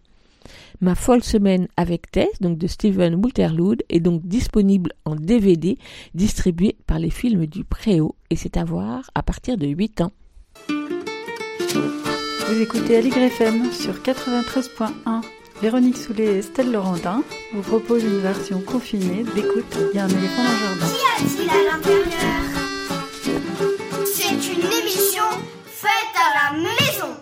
[0.80, 5.78] Ma folle semaine avec Tess, donc de Steven Wulterlood, est donc disponible en DVD,
[6.14, 10.12] distribué par les films du Préau, et c'est à voir à partir de 8 ans.
[12.48, 15.22] Vous écoutez Aligre FM sur 93.1.
[15.62, 17.24] Véronique Soulet et Estelle Laurentin
[17.54, 20.86] vous proposent une version confinée d'écoute Il y a un éléphant dans le jardin.
[20.86, 22.06] Qu'y a-t-il à l'intérieur?
[24.04, 25.24] C'est une émission
[25.64, 27.16] faite à la maison.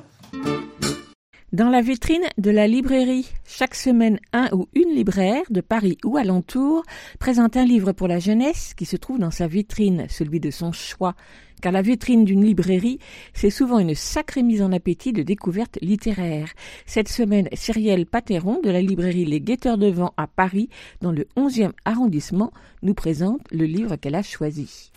[1.54, 6.16] Dans la vitrine de la librairie, chaque semaine un ou une libraire de Paris ou
[6.16, 6.82] alentour
[7.20, 10.72] présente un livre pour la jeunesse qui se trouve dans sa vitrine, celui de son
[10.72, 11.14] choix,
[11.62, 12.98] car la vitrine d'une librairie,
[13.34, 16.52] c'est souvent une sacrée mise en appétit de découvertes littéraires.
[16.86, 20.68] Cette semaine, Cyrielle Pateron de la librairie Les Guetteurs de Vent à Paris,
[21.02, 22.50] dans le 11e arrondissement,
[22.82, 24.90] nous présente le livre qu'elle a choisi.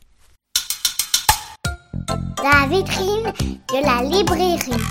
[2.42, 3.32] La vitrine
[3.70, 4.82] de la librairie.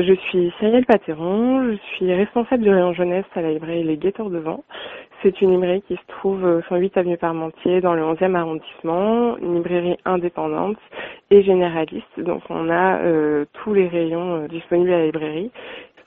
[0.00, 4.30] Je suis Cyrielle Pateron, je suis responsable du rayon jeunesse à la librairie Les Guetteurs
[4.30, 4.62] de Vent.
[5.22, 9.56] C'est une librairie qui se trouve au 108 avenue Parmentier dans le 11e arrondissement, une
[9.56, 10.76] librairie indépendante
[11.30, 12.18] et généraliste.
[12.18, 15.50] Donc on a euh, tous les rayons euh, disponibles à la librairie.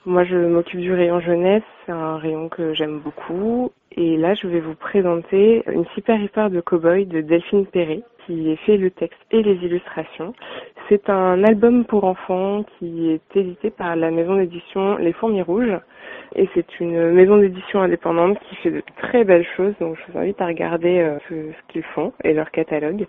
[0.08, 3.72] Moi je m'occupe du rayon jeunesse, c'est un rayon que j'aime beaucoup.
[3.91, 8.56] Et là je vais vous présenter une super histoire de cow-boy de Delphine Perret qui
[8.66, 10.34] fait le texte et les illustrations.
[10.89, 15.78] C'est un album pour enfants qui est édité par la maison d'édition Les Fourmis Rouges.
[16.36, 20.20] Et c'est une maison d'édition indépendante qui fait de très belles choses, donc je vous
[20.20, 21.34] invite à regarder euh, ce,
[21.68, 23.06] qu'ils font et leur catalogue.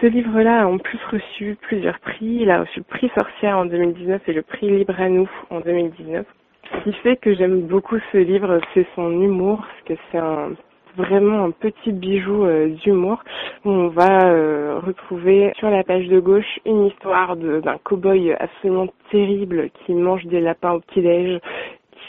[0.00, 2.38] Ce livre-là a en plus reçu plusieurs prix.
[2.42, 5.60] Il a reçu le prix Sorcière en 2019 et le prix Libre à nous en
[5.60, 6.24] 2019.
[6.72, 10.50] Ce qui fait que j'aime beaucoup ce livre, c'est son humour, parce que c'est un
[10.96, 13.22] vraiment un petit bijou euh, d'humour
[13.64, 18.88] où on va euh, retrouver sur la page de gauche une histoire d'un cow-boy absolument
[19.10, 21.40] terrible qui mange des lapins au petit-déj,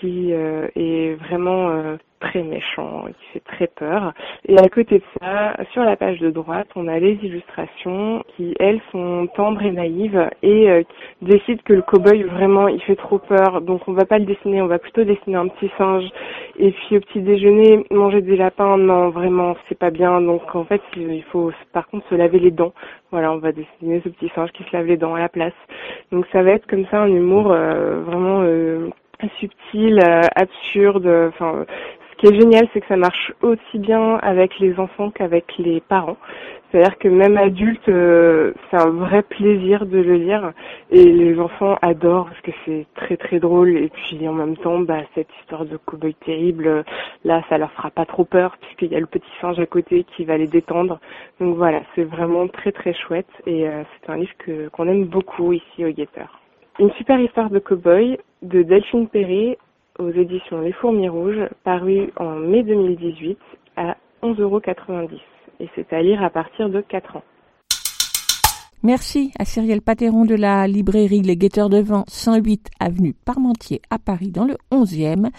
[0.04, 4.14] qui euh, est vraiment euh, très méchant, qui fait très peur.
[4.48, 8.54] Et à côté de ça, sur la page de droite, on a les illustrations qui,
[8.60, 10.84] elles, sont tendres et naïves et euh,
[11.22, 13.62] décident que le cow-boy, vraiment, il fait trop peur.
[13.62, 16.06] Donc on va pas le dessiner, on va plutôt dessiner un petit singe.
[16.58, 20.20] Et puis au petit déjeuner, manger des lapins, non, vraiment, c'est pas bien.
[20.20, 22.74] Donc en fait, il faut par contre se laver les dents.
[23.12, 25.54] Voilà, on va dessiner ce petit singe qui se lave les dents à la place.
[26.12, 28.90] Donc ça va être comme ça un humour euh, vraiment euh,
[29.40, 31.08] subtil, euh, absurde.
[31.30, 31.66] Enfin,
[32.12, 35.82] ce qui est génial, c'est que ça marche aussi bien avec les enfants qu'avec les
[35.82, 36.18] parents.
[36.74, 40.54] C'est-à-dire que même adulte, euh, c'est un vrai plaisir de le lire
[40.90, 44.80] et les enfants adorent parce que c'est très très drôle et puis en même temps,
[44.80, 46.84] bah, cette histoire de cow-boy terrible,
[47.26, 50.04] là, ça leur fera pas trop peur puisqu'il y a le petit singe à côté
[50.04, 51.00] qui va les détendre.
[51.40, 55.06] Donc voilà, c'est vraiment très très chouette et euh, c'est un livre que qu'on aime
[55.06, 56.43] beaucoup ici au Guetteur.
[56.80, 59.60] Une super histoire de cow-boy de Delphine Perret
[60.00, 63.38] aux éditions Les Fourmis Rouges, paru en mai 2018
[63.78, 64.60] à 11,90 euros.
[65.60, 67.24] Et c'est à lire à partir de 4 ans.
[68.82, 74.00] Merci à Cyrielle Pateron de la librairie Les Guetteurs de Vent, 108 avenue Parmentier à
[74.00, 75.30] Paris dans le 11e,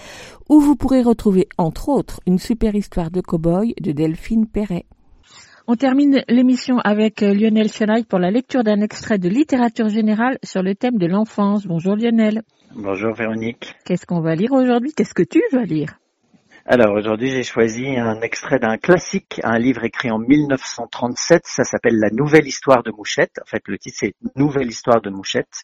[0.49, 4.85] où vous pourrez retrouver entre autres une super histoire de cow-boy de Delphine Perret.
[5.67, 10.39] On termine l'émission avec euh, Lionel Chenaille pour la lecture d'un extrait de littérature générale
[10.45, 11.67] sur le thème de l'enfance.
[11.67, 12.43] Bonjour Lionel.
[12.77, 13.75] Bonjour Véronique.
[13.87, 14.93] Qu'est-ce qu'on va lire aujourd'hui?
[14.95, 15.99] Qu'est-ce que tu vas lire?
[16.67, 21.99] Alors aujourd'hui j'ai choisi un extrait d'un classique, un livre écrit en 1937, ça s'appelle
[21.99, 25.61] La Nouvelle Histoire de Mouchette, en fait le titre c'est Nouvelle Histoire de Mouchette,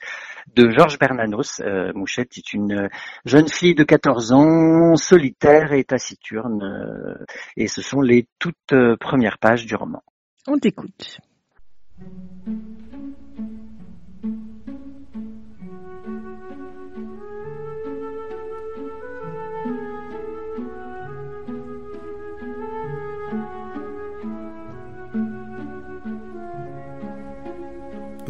[0.55, 1.61] de Georges Bernanos.
[1.61, 2.91] Euh, Mouchette est une
[3.25, 7.25] jeune fille de 14 ans, solitaire et taciturne, euh,
[7.57, 10.03] et ce sont les toutes euh, premières pages du roman.
[10.47, 11.19] On t'écoute.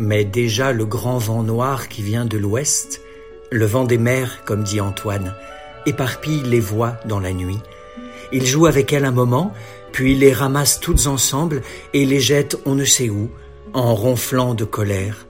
[0.00, 3.02] Mais déjà le grand vent noir qui vient de l'ouest,
[3.50, 5.34] le vent des mers, comme dit Antoine,
[5.84, 7.58] éparpille les voix dans la nuit.
[8.32, 9.52] Il joue avec elles un moment,
[9.92, 11.60] puis les ramasse toutes ensemble
[11.92, 13.30] et les jette on ne sait où,
[13.74, 15.26] en ronflant de colère.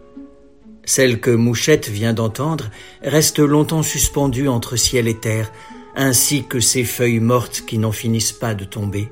[0.85, 2.71] Celle que Mouchette vient d'entendre
[3.03, 5.51] reste longtemps suspendue entre ciel et terre,
[5.97, 9.11] ainsi que ces feuilles mortes qui n'en finissent pas de tomber.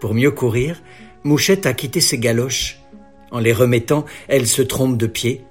[0.00, 0.82] Pour mieux courir,
[1.22, 2.81] Mouchette a quitté ses galoches
[3.32, 5.44] en les remettant, elle se trompe de pied.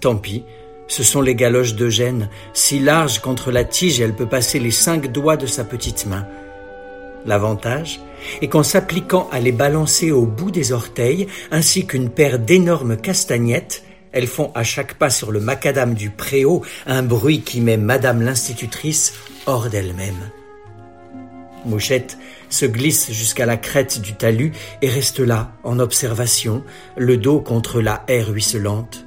[0.00, 0.44] Tant pis,
[0.88, 5.10] ce sont les galoches d'Eugène, si larges qu'entre la tige elle peut passer les cinq
[5.12, 6.26] doigts de sa petite main.
[7.26, 8.00] L'avantage
[8.42, 13.84] est qu'en s'appliquant à les balancer au bout des orteils, ainsi qu'une paire d'énormes castagnettes,
[14.12, 18.22] elles font à chaque pas sur le macadam du préau un bruit qui met Madame
[18.22, 19.14] l'institutrice
[19.46, 20.30] hors d'elle-même.
[21.64, 24.52] Mouchette se glisse jusqu'à la crête du talus
[24.82, 26.64] et reste là, en observation,
[26.96, 29.06] le dos contre la haie ruisselante.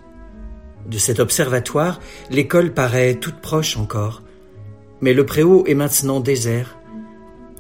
[0.86, 2.00] De cet observatoire,
[2.30, 4.22] l'école paraît toute proche encore.
[5.02, 6.78] Mais le préau est maintenant désert.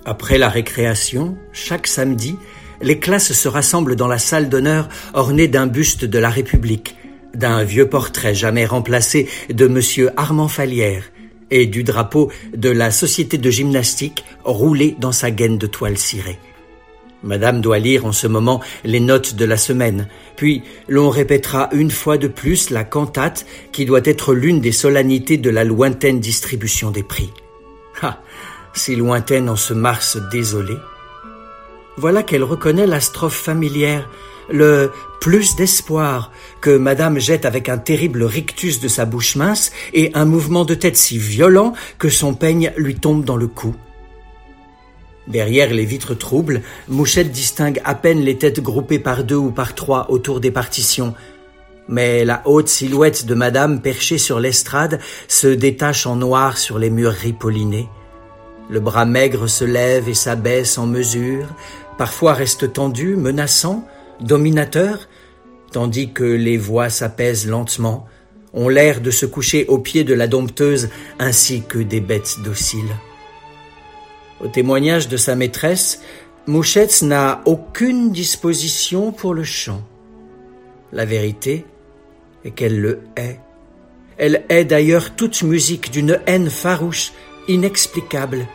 [0.06, 2.38] Après la récréation, chaque samedi,
[2.82, 6.98] les classes se rassemblent dans la salle d'honneur ornée d'un buste de la République,
[7.34, 11.06] d'un vieux portrait jamais remplacé de monsieur Armand Falière,
[11.54, 16.39] et du drapeau de la société de gymnastique roulé dans sa gaine de toile cirée.
[17.22, 21.91] Madame doit lire en ce moment les notes de la semaine, puis l'on répétera une
[21.91, 26.91] fois de plus la cantate qui doit être l'une des solennités de la lointaine distribution
[26.91, 27.32] des prix.
[28.01, 28.22] Ah,
[28.74, 30.76] si lointaine en ce mars désolé.
[31.97, 34.10] Voilà qu'elle reconnaît la strophe familière
[34.50, 34.91] le
[35.22, 36.32] plus d'espoir
[36.62, 40.76] que madame jette avec un terrible rictus de sa bouche mince et un mouvement de
[40.76, 43.76] tête si violent que son peigne lui tombe dans le cou.
[45.28, 49.74] Derrière les vitres troubles, Mouchette distingue à peine les têtes groupées par deux ou par
[49.74, 51.14] trois autour des partitions.
[51.88, 56.89] Mais la haute silhouette de madame perchée sur l'estrade se détache en noir sur les
[56.89, 57.88] murs ripollinés.
[58.70, 61.48] Le bras maigre se lève et s'abaisse en mesure,
[61.98, 63.86] parfois reste tendu, menaçant,
[64.24, 65.07] dominateur,
[65.71, 68.07] tandis que les voix s'apaisent lentement,
[68.53, 72.95] ont l'air de se coucher au pied de la dompteuse ainsi que des bêtes dociles.
[74.41, 76.01] Au témoignage de sa maîtresse,
[76.45, 79.82] Mouchette n'a aucune disposition pour le chant.
[80.91, 81.65] La vérité
[82.43, 83.39] est qu'elle le hait.
[84.17, 87.13] Elle hait d'ailleurs toute musique d'une haine farouche,
[87.47, 88.45] inexplicable,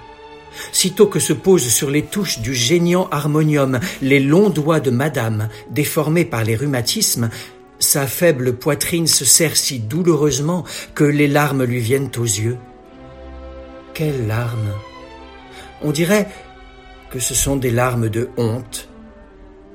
[0.72, 5.48] Sitôt que se posent sur les touches du géniant harmonium les longs doigts de madame,
[5.70, 7.30] déformés par les rhumatismes,
[7.78, 12.56] sa faible poitrine se serre si douloureusement que les larmes lui viennent aux yeux.
[13.94, 14.72] Quelles larmes
[15.82, 16.28] On dirait
[17.11, 18.88] que ce sont des larmes de honte.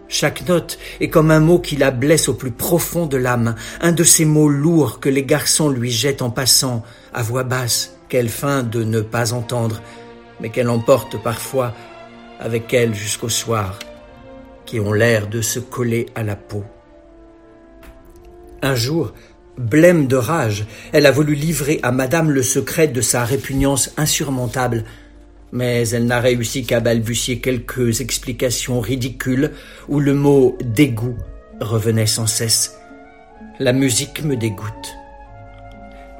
[0.08, 3.92] Chaque note est comme un mot qui la blesse au plus profond de l'âme, un
[3.92, 8.30] de ces mots lourds que les garçons lui jettent en passant, à voix basse, qu'elle
[8.30, 9.82] feint de ne pas entendre,
[10.44, 11.74] mais qu'elle emporte parfois
[12.40, 13.80] avec elle jusqu'au soir,
[14.66, 16.66] qui ont l'air de se coller à la peau.
[18.62, 19.14] Un jour,
[19.58, 24.84] blême de rage, elle a voulu livrer à madame le secret de sa répugnance insurmontable,
[25.54, 29.52] mais elle n'a réussi qu'à balbutier quelques explications ridicules
[29.88, 31.18] où le mot dégoût
[31.62, 32.78] revenait sans cesse.
[33.60, 34.96] La musique me dégoûte.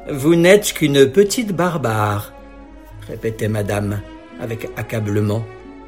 [0.10, 2.32] Vous n'êtes qu'une petite barbare,
[3.08, 4.02] répétait madame
[4.44, 5.44] avec accablement.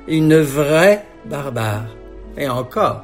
[0.07, 1.87] Une vraie barbare.
[2.37, 3.03] Et encore,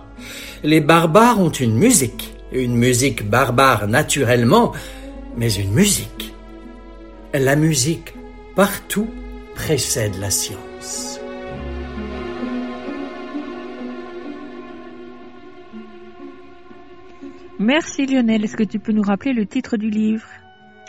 [0.64, 4.72] les barbares ont une musique, une musique barbare naturellement,
[5.38, 6.34] mais une musique.
[7.34, 8.14] La musique,
[8.56, 9.10] partout,
[9.56, 11.20] précède la science.
[17.60, 18.44] Merci Lionel.
[18.44, 20.28] Est-ce que tu peux nous rappeler le titre du livre?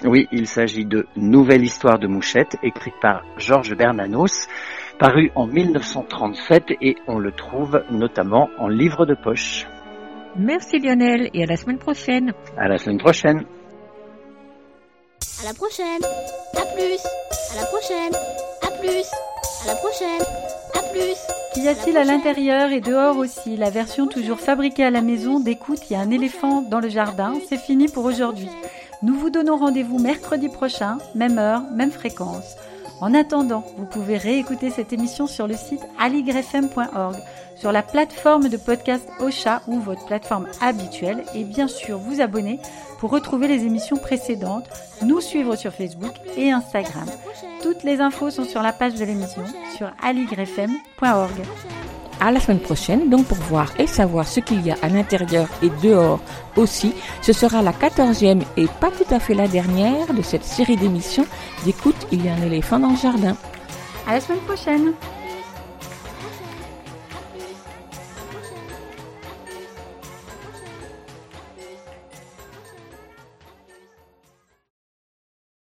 [0.05, 4.49] Oui, il s'agit de Nouvelle histoire de Mouchette, écrite par Georges Bernanos,
[4.99, 9.67] paru en 1937 et on le trouve notamment en livre de poche.
[10.37, 12.33] Merci Lionel et à la semaine prochaine.
[12.57, 13.45] À la semaine prochaine.
[15.43, 16.03] À la prochaine.
[16.57, 17.01] À plus.
[17.53, 18.15] À la prochaine.
[18.63, 19.11] À plus.
[19.63, 20.23] À la prochaine.
[20.75, 21.17] À plus.
[21.55, 23.57] Qu'y a-t-il à l'intérieur et dehors aussi?
[23.57, 26.89] La version toujours fabriquée à la maison d'écoute, il y a un éléphant dans le
[26.89, 27.35] jardin.
[27.49, 28.49] C'est fini pour aujourd'hui.
[29.03, 32.57] Nous vous donnons rendez-vous mercredi prochain, même heure, même fréquence.
[33.01, 37.17] En attendant, vous pouvez réécouter cette émission sur le site aligrefm.org,
[37.57, 42.61] sur la plateforme de podcast Ocha ou votre plateforme habituelle et bien sûr vous abonner
[43.01, 44.69] pour retrouver les émissions précédentes,
[45.03, 47.09] nous suivre sur Facebook et Instagram.
[47.61, 49.43] Toutes les infos sont sur la page de l'émission
[49.77, 51.43] sur aligrefm.org.
[52.25, 55.49] À la semaine prochaine, donc pour voir et savoir ce qu'il y a à l'intérieur
[55.61, 56.21] et dehors
[56.55, 56.95] aussi.
[57.21, 61.27] Ce sera la quatorzième et pas tout à fait la dernière de cette série d'émissions
[61.65, 63.37] d'écoute Il y a un éléphant dans le jardin.
[64.07, 64.93] À la semaine prochaine!